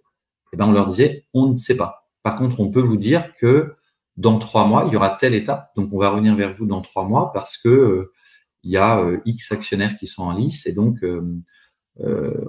[0.54, 2.08] Eh ben on leur disait on ne sait pas.
[2.24, 3.76] Par contre, on peut vous dire que
[4.18, 5.72] dans trois mois, il y aura telle étape.
[5.76, 8.12] Donc, on va revenir vers vous dans trois mois parce que euh,
[8.64, 11.42] il y a euh, X actionnaires qui sont en lice et donc euh,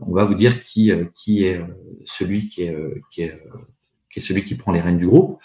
[0.03, 1.61] on va vous dire qui qui est
[2.05, 2.77] celui qui est
[3.11, 3.43] qui est
[4.13, 5.41] qui est celui qui prend les rênes du groupe.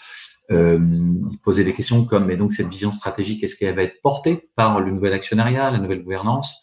[1.42, 4.80] poser des questions comme mais donc cette vision stratégique est-ce qu'elle va être portée par
[4.80, 6.54] le nouvel actionnariat, la nouvelle gouvernance?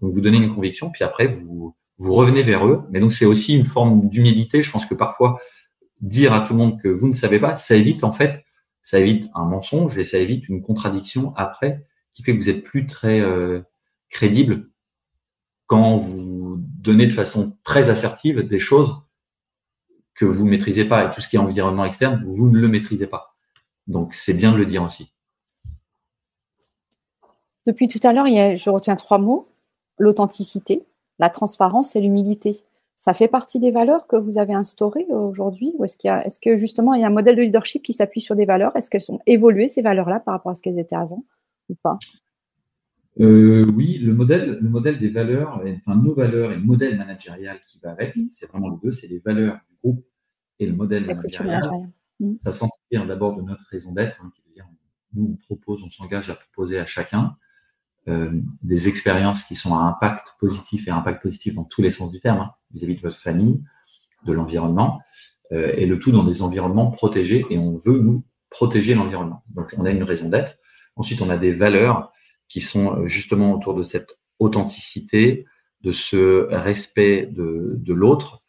[0.00, 2.82] Donc vous donnez une conviction puis après vous vous revenez vers eux.
[2.90, 4.62] Mais donc c'est aussi une forme d'humilité.
[4.62, 5.38] Je pense que parfois
[6.00, 8.44] dire à tout le monde que vous ne savez pas, ça évite en fait
[8.84, 12.62] ça évite un mensonge et ça évite une contradiction après qui fait que vous êtes
[12.62, 13.62] plus très euh,
[14.10, 14.68] crédible
[15.66, 18.94] quand vous donnez de façon très assertive des choses
[20.14, 22.68] que vous ne maîtrisez pas et tout ce qui est environnement externe, vous ne le
[22.68, 23.34] maîtrisez pas.
[23.86, 25.12] Donc c'est bien de le dire aussi.
[27.66, 29.48] Depuis tout à l'heure, je retiens trois mots
[29.98, 30.84] l'authenticité,
[31.18, 32.64] la transparence et l'humilité.
[32.96, 36.38] Ça fait partie des valeurs que vous avez instaurées aujourd'hui Ou est-ce qu'il a, est-ce
[36.40, 38.74] que justement il y a un modèle de leadership qui s'appuie sur des valeurs?
[38.76, 41.24] Est-ce qu'elles sont évoluées ces valeurs-là par rapport à ce qu'elles étaient avant
[41.68, 41.98] ou pas?
[43.20, 47.60] Euh, oui, le modèle, le modèle des valeurs, enfin nos valeurs et le modèle managérial
[47.66, 48.26] qui va avec, mmh.
[48.30, 50.04] c'est vraiment le deux, c'est les valeurs du groupe
[50.58, 51.70] et le modèle managérial.
[52.18, 52.34] Mmh.
[52.40, 54.66] Ça s'inspire d'abord de notre raison d'être, hein, qui veut dire
[55.14, 57.36] nous on propose, on s'engage à proposer à chacun
[58.08, 61.90] euh, des expériences qui sont à impact positif et à impact positif dans tous les
[61.90, 63.62] sens du terme, hein, vis-à-vis de votre famille,
[64.26, 65.00] de l'environnement,
[65.52, 69.44] euh, et le tout dans des environnements protégés, et on veut nous protéger l'environnement.
[69.54, 70.58] Donc on a une raison d'être.
[70.96, 72.12] Ensuite, on a des valeurs
[72.48, 75.46] qui sont euh, justement autour de cette authenticité,
[75.82, 78.42] de ce respect de, de l'autre,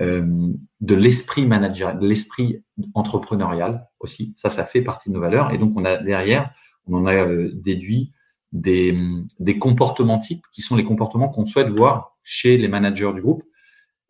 [0.00, 0.48] euh,
[0.80, 2.62] de l'esprit manager, de l'esprit
[2.94, 4.34] entrepreneurial aussi.
[4.36, 5.52] Ça, ça fait partie de nos valeurs.
[5.52, 6.52] Et donc, on a derrière,
[6.86, 8.12] on en a euh, déduit
[8.52, 8.96] des,
[9.38, 13.44] des comportements types qui sont les comportements qu'on souhaite voir chez les managers du groupe.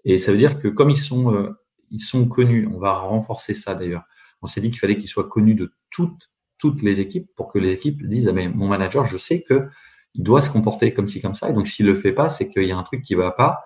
[0.05, 1.55] Et ça veut dire que comme ils sont,
[1.91, 4.05] ils sont connus, on va renforcer ça d'ailleurs.
[4.41, 6.31] On s'est dit qu'il fallait qu'ils soient connus de toutes,
[6.61, 9.69] toutes les équipes pour que les équipes disent ah ben, mon manager, je sais que
[10.15, 11.51] il doit se comporter comme ci comme ça.
[11.51, 13.61] Et donc s'il le fait pas, c'est qu'il y a un truc qui va pas.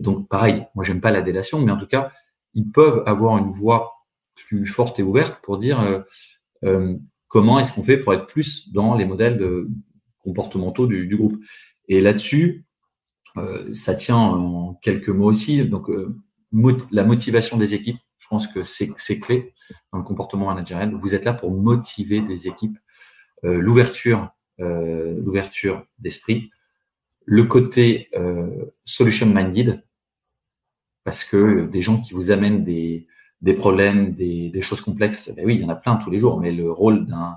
[0.00, 2.12] Donc pareil, moi j'aime pas la délation, mais en tout cas
[2.54, 3.92] ils peuvent avoir une voix
[4.34, 6.00] plus forte et ouverte pour dire euh,
[6.64, 6.94] euh,
[7.28, 9.68] comment est-ce qu'on fait pour être plus dans les modèles de,
[10.18, 11.36] comportementaux du, groupe.
[11.88, 12.66] Et là-dessus,
[13.36, 15.64] euh, ça tient en quelques mots aussi.
[15.64, 15.88] Donc,
[16.90, 19.52] la motivation des équipes, je pense que c'est clé
[19.92, 20.94] dans le comportement managérial.
[20.94, 22.78] Vous êtes là pour motiver des équipes.
[23.44, 26.50] Euh, l'ouverture, l'ouverture d'esprit,
[27.26, 28.08] le côté
[28.84, 29.84] solution minded,
[31.04, 33.06] parce que des gens qui vous amènent des,
[33.42, 36.18] des problèmes, des, des choses complexes, ben oui, il y en a plein tous les
[36.18, 37.36] jours, mais le rôle d'un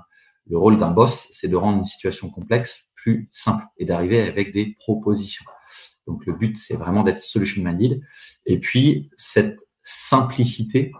[0.50, 4.52] le rôle d'un boss, c'est de rendre une situation complexe plus simple et d'arriver avec
[4.52, 5.44] des propositions.
[6.06, 8.02] Donc le but, c'est vraiment d'être solution minded.
[8.46, 10.92] Et puis cette simplicité,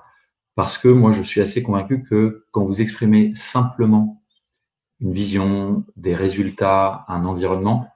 [0.54, 4.22] parce que moi, je suis assez convaincu que quand vous exprimez simplement
[5.00, 7.88] une vision, des résultats, un environnement,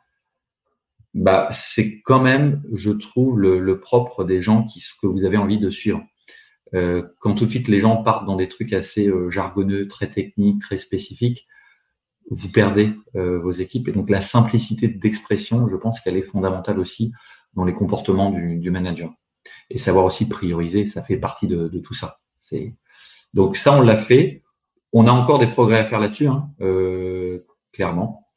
[1.14, 5.58] bah, c'est quand même, je trouve, le, propre des gens qui, que vous avez envie
[5.58, 6.02] de suivre.
[6.74, 10.08] Euh, quand tout de suite les gens partent dans des trucs assez euh, jargonneux, très
[10.08, 11.46] techniques, très spécifiques,
[12.30, 13.88] vous perdez euh, vos équipes.
[13.88, 17.12] Et donc la simplicité d'expression, je pense qu'elle est fondamentale aussi
[17.54, 19.12] dans les comportements du, du, manager.
[19.70, 22.20] Et savoir aussi prioriser, ça fait partie de, tout ça.
[23.32, 24.42] Donc ça, on l'a fait.
[24.92, 27.40] On a encore des progrès à faire là-dessus, hein, euh,
[27.72, 28.28] clairement.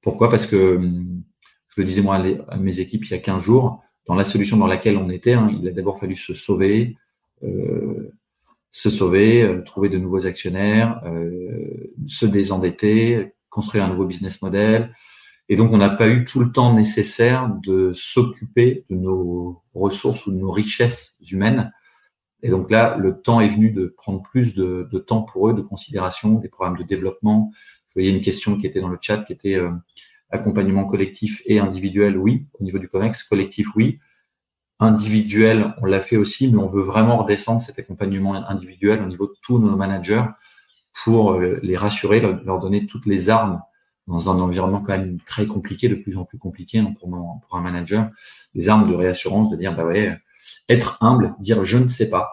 [0.00, 0.28] Pourquoi?
[0.28, 1.22] Parce que, hum,
[1.68, 4.56] je le disais moi à mes équipes il y a 15 jours, dans la solution
[4.56, 6.96] dans laquelle on était, hein, il a d'abord fallu se sauver,
[7.42, 8.12] euh,
[8.70, 11.02] se sauver, euh, trouver de nouveaux actionnaires,
[12.06, 14.94] se désendetter, construire un nouveau business model.
[15.48, 20.26] Et donc, on n'a pas eu tout le temps nécessaire de s'occuper de nos ressources
[20.26, 21.70] ou de nos richesses humaines
[22.44, 25.62] et donc là, le temps est venu de prendre plus de, temps pour eux, de
[25.62, 27.50] considération, des programmes de développement.
[27.88, 29.70] Je voyais une question qui était dans le chat, qui était euh,
[30.28, 32.46] accompagnement collectif et individuel, oui.
[32.60, 33.98] Au niveau du COMEX, collectif, oui.
[34.78, 39.26] Individuel, on l'a fait aussi, mais on veut vraiment redescendre cet accompagnement individuel au niveau
[39.26, 40.26] de tous nos managers
[41.02, 43.62] pour euh, les rassurer, leur donner toutes les armes
[44.06, 47.58] dans un environnement quand même très compliqué, de plus en plus compliqué hein, pour, pour
[47.58, 48.10] un manager,
[48.54, 50.18] les armes de réassurance, de dire, bah ouais,
[50.68, 52.30] être humble, dire je ne sais pas.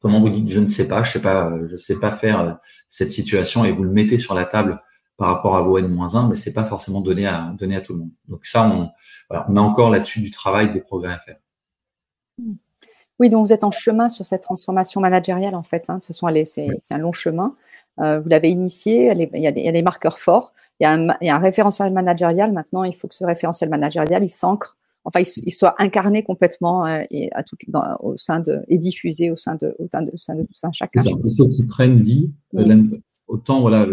[0.00, 2.40] Comment vous dites je ne sais pas, je sais pas, euh, je sais pas faire
[2.40, 2.52] euh,
[2.88, 4.80] cette situation et vous le mettez sur la table
[5.16, 8.10] par rapport à vos N-1, mais c'est pas forcément donné à, à tout le monde.
[8.28, 8.90] Donc ça, on,
[9.30, 11.38] on a encore là-dessus du travail, des progrès à faire.
[13.18, 15.86] Oui, donc vous êtes en chemin sur cette transformation managériale en fait.
[15.88, 15.94] Hein.
[15.94, 17.56] De toute façon, c'est un long chemin.
[17.98, 20.52] Euh, vous l'avez initié, il, y a des, marqueurs forts.
[20.80, 22.52] Il y, a un, il y, a un, référentiel managérial.
[22.52, 27.04] Maintenant, il faut que ce référentiel managérial, il s'ancre enfin, il, soit incarné complètement euh,
[27.10, 27.56] et à tout,
[28.00, 30.54] au sein de, et diffusé au sein de, au sein de, au sein de tout
[30.54, 31.02] ça, chacun.
[31.02, 32.32] Il faut qu'ils prennent vie.
[32.56, 32.84] Euh,
[33.28, 33.86] autant, voilà,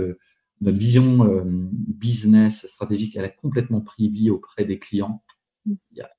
[0.62, 5.24] notre vision euh, business stratégique, elle a complètement pris vie auprès des clients.
[5.66, 5.74] Mm.
[5.92, 6.10] Il y a,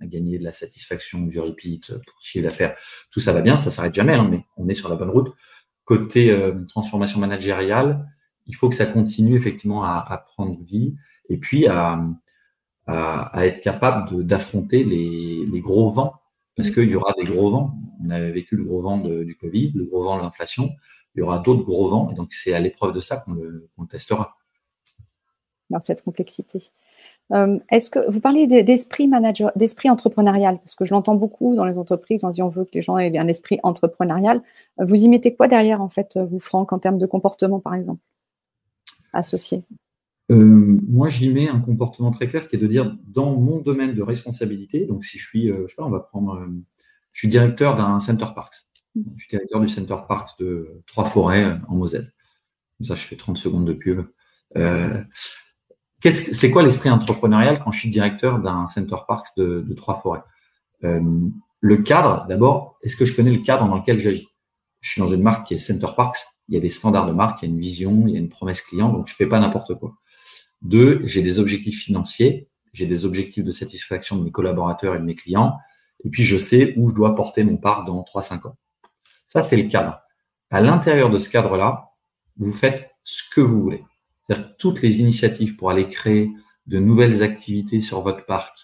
[0.00, 2.76] on a gagné de la satisfaction, du repeat, pour chiffre d'affaires.
[3.10, 5.32] Tout ça va bien, ça s'arrête jamais, hein, mais on est sur la bonne route.
[5.84, 6.34] Côté
[6.68, 8.06] transformation managériale,
[8.46, 10.94] il faut que ça continue effectivement à, à prendre vie
[11.28, 12.00] et puis à,
[12.86, 16.14] à, être capable d'affronter les, les, gros vents,
[16.56, 17.74] parce qu'il y aura des gros vents.
[18.04, 20.70] On avait vécu le gros vent de, du Covid, le gros vent de l'inflation.
[21.14, 23.68] Il y aura d'autres gros vents, et donc c'est à l'épreuve de ça qu'on le,
[23.88, 24.36] testera.
[25.70, 26.70] Dans cette complexité.
[27.32, 30.58] Euh, Est-ce que vous parlez d'esprit manager, d'esprit entrepreneurial?
[30.58, 32.22] Parce que je l'entends beaucoup dans les entreprises.
[32.22, 34.42] On dit on veut que les gens aient un esprit entrepreneurial.
[34.78, 38.02] Vous y mettez quoi derrière, en fait, vous, Franck, en termes de comportement, par exemple,
[39.14, 39.64] associé
[40.30, 43.94] euh, moi, j'y mets un comportement très clair qui est de dire dans mon domaine
[43.94, 46.46] de responsabilité, donc si je suis, euh, je sais pas, on va prendre, euh,
[47.12, 48.66] je suis directeur d'un Center Parks.
[48.96, 52.12] Je suis directeur du Center Parks de Trois-Forêts en Moselle.
[52.78, 54.06] Comme ça, je fais 30 secondes de pub.
[56.00, 60.22] c'est quoi l'esprit entrepreneurial quand je suis directeur d'un Center Parks de, de Trois-Forêts
[60.82, 64.28] Le cadre, d'abord, est-ce que je connais le cadre dans lequel j'agis?
[64.80, 66.24] Je suis dans une marque qui est Center Parks.
[66.48, 68.20] Il y a des standards de marque, il y a une vision, il y a
[68.20, 69.94] une promesse client, donc je fais pas n'importe quoi.
[70.62, 75.04] Deux, j'ai des objectifs financiers, j'ai des objectifs de satisfaction de mes collaborateurs et de
[75.04, 75.56] mes clients,
[76.04, 78.56] et puis je sais où je dois porter mon parc dans 3-5 ans.
[79.26, 80.00] Ça, c'est le cadre.
[80.50, 81.90] À l'intérieur de ce cadre-là,
[82.36, 83.84] vous faites ce que vous voulez.
[84.26, 86.30] C'est-à-dire toutes les initiatives pour aller créer
[86.66, 88.56] de nouvelles activités sur votre parc,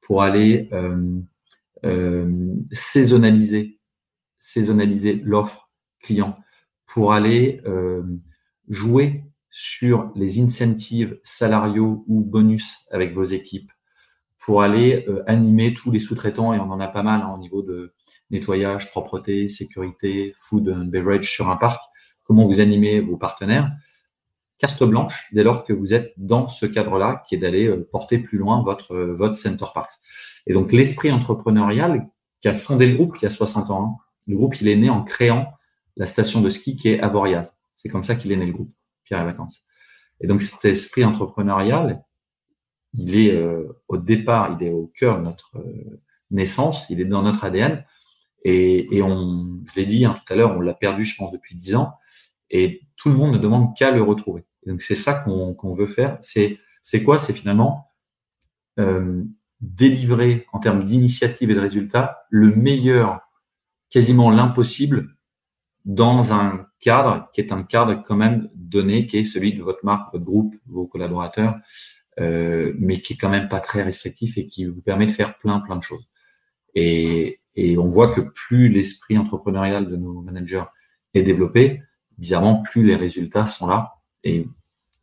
[0.00, 1.18] pour aller euh,
[1.84, 3.78] euh, saisonnaliser,
[4.38, 5.70] saisonnaliser l'offre
[6.00, 6.38] client,
[6.92, 8.02] pour aller euh,
[8.68, 13.72] jouer sur les incentives salariaux ou bonus avec vos équipes
[14.44, 17.38] pour aller euh, animer tous les sous-traitants, et on en a pas mal hein, au
[17.38, 17.94] niveau de
[18.30, 21.80] nettoyage, propreté, sécurité, food and beverage sur un parc,
[22.24, 23.70] comment vous animez vos partenaires?
[24.58, 28.18] Carte blanche dès lors que vous êtes dans ce cadre-là, qui est d'aller euh, porter
[28.18, 29.92] plus loin votre, votre Center Parks.
[30.46, 32.10] Et donc l'esprit entrepreneurial
[32.42, 34.76] qui a fondé le groupe il y a 60 ans, hein, le groupe il est
[34.76, 35.54] né en créant
[35.96, 37.52] la station de ski qui est Avoriaz.
[37.76, 38.72] C'est comme ça qu'il est né le groupe.
[39.04, 39.64] Pierre et Vacances.
[40.20, 42.04] Et donc cet esprit entrepreneurial,
[42.94, 47.04] il est euh, au départ, il est au cœur de notre euh, naissance, il est
[47.04, 47.84] dans notre ADN.
[48.44, 51.32] Et, et on, je l'ai dit hein, tout à l'heure, on l'a perdu, je pense,
[51.32, 51.94] depuis dix ans.
[52.50, 54.44] Et tout le monde ne demande qu'à le retrouver.
[54.66, 56.18] donc c'est ça qu'on veut faire.
[56.20, 57.16] C'est c'est quoi?
[57.18, 57.92] C'est finalement
[58.78, 59.22] euh,
[59.60, 63.20] délivrer en termes d'initiative et de résultats le meilleur,
[63.90, 65.16] quasiment l'impossible,
[65.84, 69.84] dans un cadre qui est un cadre quand même donné, qui est celui de votre
[69.84, 71.56] marque, votre groupe, vos collaborateurs,
[72.20, 75.38] euh, mais qui est quand même pas très restrictif et qui vous permet de faire
[75.38, 76.08] plein plein de choses.
[76.74, 80.64] Et, et on voit que plus l'esprit entrepreneurial de nos managers
[81.14, 81.82] est développé,
[82.18, 83.94] bizarrement, plus les résultats sont là.
[84.24, 84.46] Et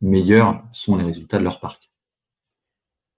[0.00, 1.90] meilleurs sont les résultats de leur parc.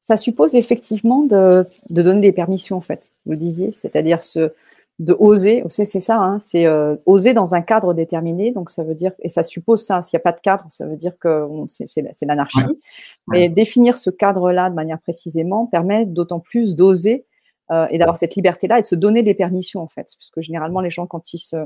[0.00, 4.52] Ça suppose effectivement de, donner des permissions, en fait, vous le disiez, c'est-à-dire ce,
[4.98, 8.94] de oser, c'est ça, hein, c'est euh, oser dans un cadre déterminé, donc ça veut
[8.94, 11.46] dire, et ça suppose ça, s'il n'y a pas de cadre, ça veut dire que
[11.68, 12.80] c'est l'anarchie,
[13.26, 17.24] mais définir ce cadre-là de manière précisément permet d'autant plus d'oser
[17.70, 20.42] euh, et d'avoir cette liberté-là et de se donner des permissions, en fait, parce que
[20.42, 21.56] généralement, les gens, quand ils se,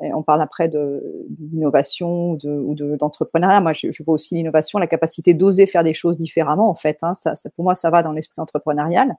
[0.00, 3.60] on parle après d'innovation ou d'entrepreneuriat.
[3.60, 6.98] Moi, je, vois aussi l'innovation, la capacité d'oser faire des choses différemment, en fait.
[7.02, 7.14] Hein.
[7.14, 9.16] Ça, pour moi, ça va dans l'esprit entrepreneurial.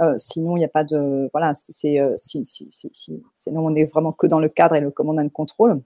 [0.00, 1.28] Euh, sinon, il n'y a pas de.
[1.32, 5.18] Voilà, c'est, euh, si, sinon, on est vraiment que dans le cadre et le command
[5.18, 5.82] and control.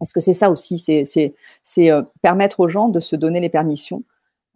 [0.00, 0.78] Est-ce que c'est ça aussi?
[0.78, 4.02] C'est euh, permettre aux gens de se donner les permissions,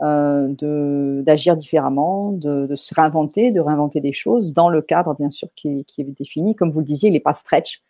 [0.01, 5.85] d'agir différemment, de, se réinventer, de réinventer des choses dans le cadre, bien sûr, qui,
[5.85, 6.55] qui est défini.
[6.55, 7.83] Comme vous le disiez, il n'est pas stretch.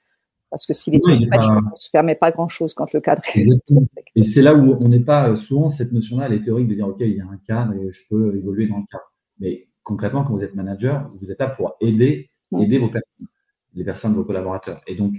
[0.51, 1.27] Parce que si les trucs ne
[1.75, 3.45] se permet pas grand-chose quand le cadre est.
[4.17, 6.89] Et c'est là où on n'est pas souvent cette notion-là, elle est théorique de dire,
[6.89, 9.13] OK, il y a un cadre et je peux évoluer dans le cadre.
[9.41, 12.31] Mais concrètement, quand vous êtes manager, vous êtes là pour aider,
[12.61, 13.27] aider vos personnes,
[13.73, 14.83] les personnes, vos collaborateurs.
[14.87, 15.17] Et donc,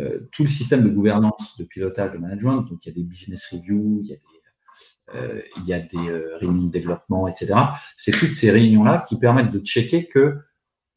[0.00, 3.04] euh, tout le système de gouvernance, de pilotage, de management, donc il y a des
[3.04, 4.22] business reviews, il y a des,
[5.14, 7.54] euh, il y a des euh, réunions de développement, etc.
[7.96, 10.38] C'est toutes ces réunions-là qui permettent de checker que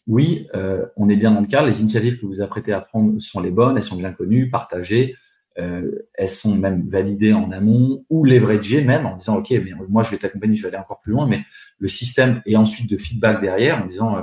[0.07, 3.19] oui, euh, on est bien dans le cadre, les initiatives que vous apprêtez à prendre
[3.21, 5.15] sont les bonnes, elles sont bien connues, partagées,
[5.59, 10.01] euh, elles sont même validées en amont ou leveragées même en disant, OK, mais moi
[10.01, 11.41] je vais t'accompagner, je vais aller encore plus loin, mais
[11.77, 14.21] le système est ensuite de feedback derrière en disant, euh,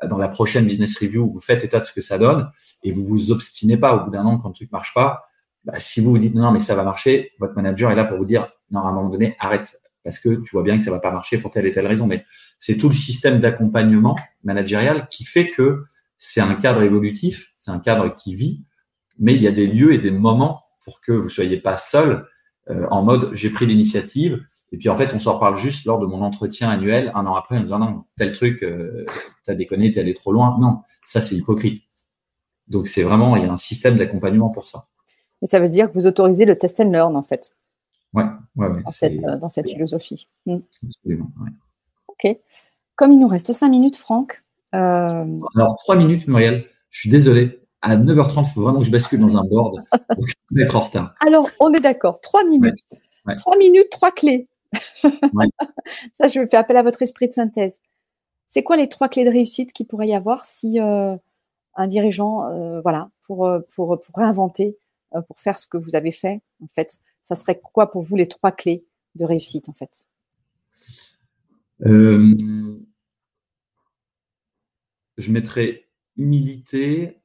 [0.00, 2.50] bah, dans la prochaine business review, vous faites état de ce que ça donne
[2.82, 5.24] et vous vous obstinez pas au bout d'un an quand le truc marche pas.
[5.64, 8.18] Bah, si vous vous dites non, mais ça va marcher, votre manager est là pour
[8.18, 10.90] vous dire, non, à un moment donné, arrête, parce que tu vois bien que ça
[10.90, 12.06] va pas marcher pour telle et telle raison.
[12.06, 12.24] Mais
[12.58, 15.84] c'est tout le système d'accompagnement managérial qui fait que
[16.18, 18.64] c'est un cadre évolutif, c'est un cadre qui vit,
[19.18, 22.26] mais il y a des lieux et des moments pour que vous soyez pas seul
[22.70, 24.40] euh, en mode j'ai pris l'initiative
[24.72, 27.34] et puis en fait on s'en reparle juste lors de mon entretien annuel un an
[27.34, 29.04] après en disant non tel truc euh,
[29.44, 31.84] t'as déconné t'es allé trop loin non ça c'est hypocrite
[32.68, 34.86] donc c'est vraiment il y a un système d'accompagnement pour ça
[35.42, 37.54] et ça veut dire que vous autorisez le test and learn en fait
[38.14, 38.24] Ouais,
[38.54, 40.28] ouais, dans, cette, dans, cette, philosophie.
[40.46, 40.58] Hmm.
[40.84, 41.30] Absolument,
[42.06, 42.38] Ok.
[42.94, 44.44] Comme il nous reste cinq minutes, Franck.
[44.72, 46.66] Euh, Alors, trois minutes, Muriel.
[46.90, 47.60] Je suis désolé.
[47.84, 49.84] À 9h30, il faut vraiment que je bascule dans un board.
[50.16, 51.14] donc, je vais être en retard.
[51.20, 52.20] Alors, on est d'accord.
[52.20, 52.84] Trois minutes.
[53.38, 54.48] Trois minutes, trois clés.
[56.12, 57.80] Ça, je fais appel à votre esprit de synthèse.
[58.46, 61.16] C'est quoi les trois clés de réussite qu'il pourrait y avoir si euh,
[61.74, 64.76] un dirigeant, euh, voilà, pour, pour, pour réinventer,
[65.28, 68.28] pour faire ce que vous avez fait, en fait, ça serait quoi pour vous les
[68.28, 70.06] trois clés de réussite en fait?
[71.86, 72.34] Euh,
[75.16, 77.20] Je mettrais humilité, euh,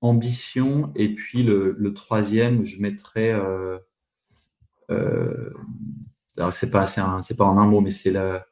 [0.00, 3.32] ambition, et puis le, troisième, je mettrais.
[3.32, 3.78] Euh,
[6.36, 8.46] alors c'est pas c'est pas en un mot, mais c'est la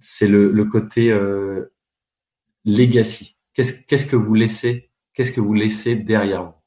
[0.00, 1.12] c'est le, le, côté
[2.64, 3.36] legacy.
[3.54, 6.64] Qu'est-ce que vous laissez Qu'est-ce que vous laissez derrière vous?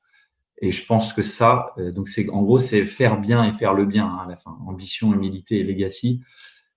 [0.59, 3.73] Et je pense que ça, euh, donc c'est en gros, c'est faire bien et faire
[3.73, 4.35] le bien hein.
[4.65, 6.21] Ambition, humilité et legacy,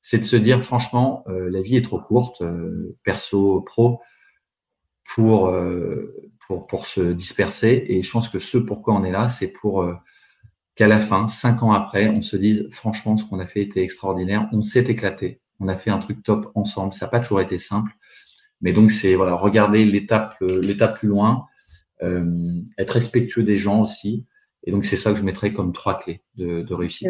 [0.03, 4.01] c'est de se dire franchement, euh, la vie est trop courte, euh, perso, pro,
[5.15, 5.53] pour,
[6.47, 7.85] pour pour se disperser.
[7.89, 9.87] Et je pense que ce pourquoi on est là, c'est pour
[10.75, 13.83] qu'à la fin, cinq ans après, on se dise franchement, ce qu'on a fait était
[13.83, 16.93] extraordinaire, on s'est éclaté, on a fait un truc top ensemble.
[16.95, 17.93] Ça n'a pas toujours été simple,
[18.61, 21.47] mais donc c'est voilà, regarder l'étape l'étape plus loin
[22.03, 24.25] euh, être respectueux des gens aussi.
[24.65, 27.09] Et donc, c'est ça que je mettrais comme trois clés de, réussite.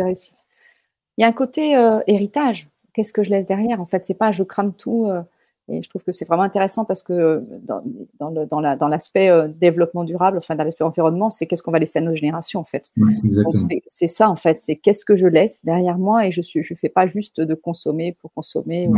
[1.17, 2.69] Il y a un côté euh, héritage.
[2.93, 3.81] Qu'est-ce que je laisse derrière?
[3.81, 5.07] En fait, c'est pas je crame tout.
[5.07, 5.23] Euh,
[5.71, 7.83] et je trouve que c'est vraiment intéressant parce que dans,
[8.19, 12.15] dans, l'aspect développement durable, enfin dans l'aspect environnement, c'est qu'est-ce qu'on va laisser à nos
[12.15, 12.91] générations en fait.
[13.89, 16.75] c'est ça en fait, c'est qu'est-ce que je laisse derrière moi et je ne je
[16.75, 18.89] fais pas juste de consommer pour consommer.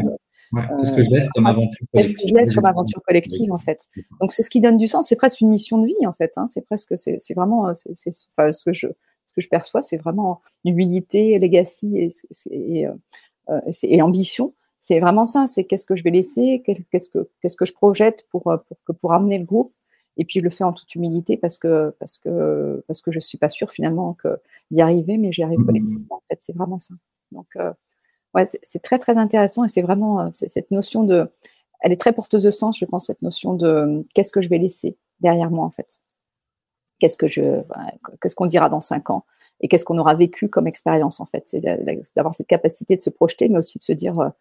[0.79, 3.59] Qu'est-ce que je laisse comme aventure collective Qu'est-ce que je laisse comme aventure collective en
[3.59, 3.89] fait
[4.21, 5.09] Donc c'est ce qui donne du sens.
[5.09, 6.33] C'est presque une mission de vie en fait.
[6.37, 6.47] Hein.
[6.47, 8.89] C'est presque, c'est vraiment, c'est enfin, ce que je
[9.27, 12.09] ce que je perçois, c'est vraiment humilité, legacy et,
[12.51, 14.53] et, euh, et ambition.
[14.83, 15.47] C'est vraiment ça.
[15.47, 19.13] C'est qu'est-ce que je vais laisser, qu'est-ce que qu'est-ce que je projette pour pour pour
[19.13, 19.73] amener le groupe.
[20.17, 23.21] Et puis je le fais en toute humilité parce que parce que parce que je
[23.21, 24.41] suis pas sûre finalement que
[24.73, 25.67] d'y arriver, mais j'y arrive mmh.
[25.67, 26.17] collectivement.
[26.17, 26.95] En fait, c'est vraiment ça.
[27.31, 27.73] Donc euh,
[28.35, 31.31] ouais, c'est très très intéressant et c'est vraiment euh, cette notion de,
[31.81, 34.59] elle est très porteuse de sens, je pense, cette notion de qu'est-ce que je vais
[34.59, 36.01] laisser derrière moi en fait.
[36.99, 37.63] Qu'est-ce que je,
[38.21, 39.25] qu'est-ce qu'on dira dans cinq ans
[39.61, 41.47] et qu'est-ce qu'on aura vécu comme expérience en fait.
[41.47, 41.61] C'est
[42.17, 44.33] d'avoir cette capacité de se projeter, mais aussi de se dire,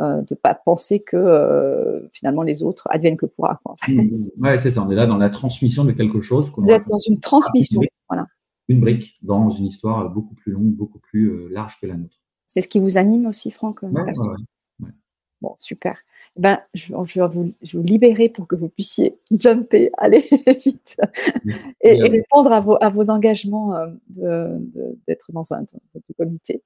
[0.00, 3.60] euh, euh de pas penser que euh, finalement les autres adviennent que pourra.
[3.64, 3.76] Quoi.
[3.88, 4.30] Mmh, mmh.
[4.38, 4.82] ouais, c'est ça.
[4.82, 6.52] On est là dans la transmission de quelque chose.
[6.56, 8.26] Vous êtes dans une transmission, voilà.
[8.68, 12.16] une brique dans une histoire beaucoup plus longue, beaucoup plus large que la nôtre.
[12.48, 13.80] C'est ce qui vous anime aussi, Franck
[15.40, 15.98] Bon, super.
[16.36, 20.24] Eh ben, je, vais vous, libérer pour que vous puissiez jumper, aller
[20.64, 20.96] vite
[21.80, 23.74] et, répondre à vos, engagements
[24.08, 25.64] d'être dans un
[26.16, 26.62] comité.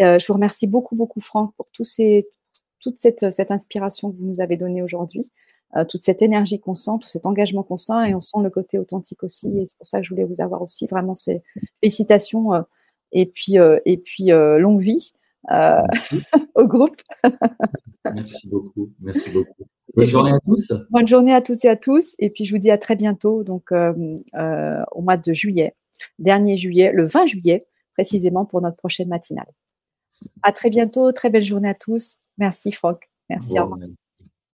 [0.00, 2.26] je vous remercie beaucoup, beaucoup, Franck, pour tous ces,
[2.86, 5.32] toute cette, cette inspiration que vous nous avez donnée aujourd'hui.
[5.74, 8.50] Euh, toute cette énergie qu'on sent, tout cet engagement qu'on sent, et on sent le
[8.50, 9.48] côté authentique aussi.
[9.58, 11.42] Et c'est pour ça que je voulais vous avoir aussi vraiment ces
[11.80, 12.62] félicitations euh,
[13.10, 15.12] et puis, euh, et puis longue vie
[16.54, 16.96] au groupe.
[18.04, 18.92] Merci beaucoup.
[19.00, 19.64] Merci beaucoup.
[19.96, 20.72] Bonne journée à tous.
[20.90, 22.14] Bonne journée à toutes et à tous.
[22.20, 25.74] Et puis je vous dis à très bientôt, donc au mois de juillet,
[26.20, 29.48] dernier juillet, le 20 juillet, précisément pour notre prochaine matinale.
[30.42, 31.10] À très bientôt.
[31.10, 32.18] Très belle journée à tous.
[32.38, 33.08] Merci Franck.
[33.28, 33.58] Merci.
[33.58, 33.80] Au revoir.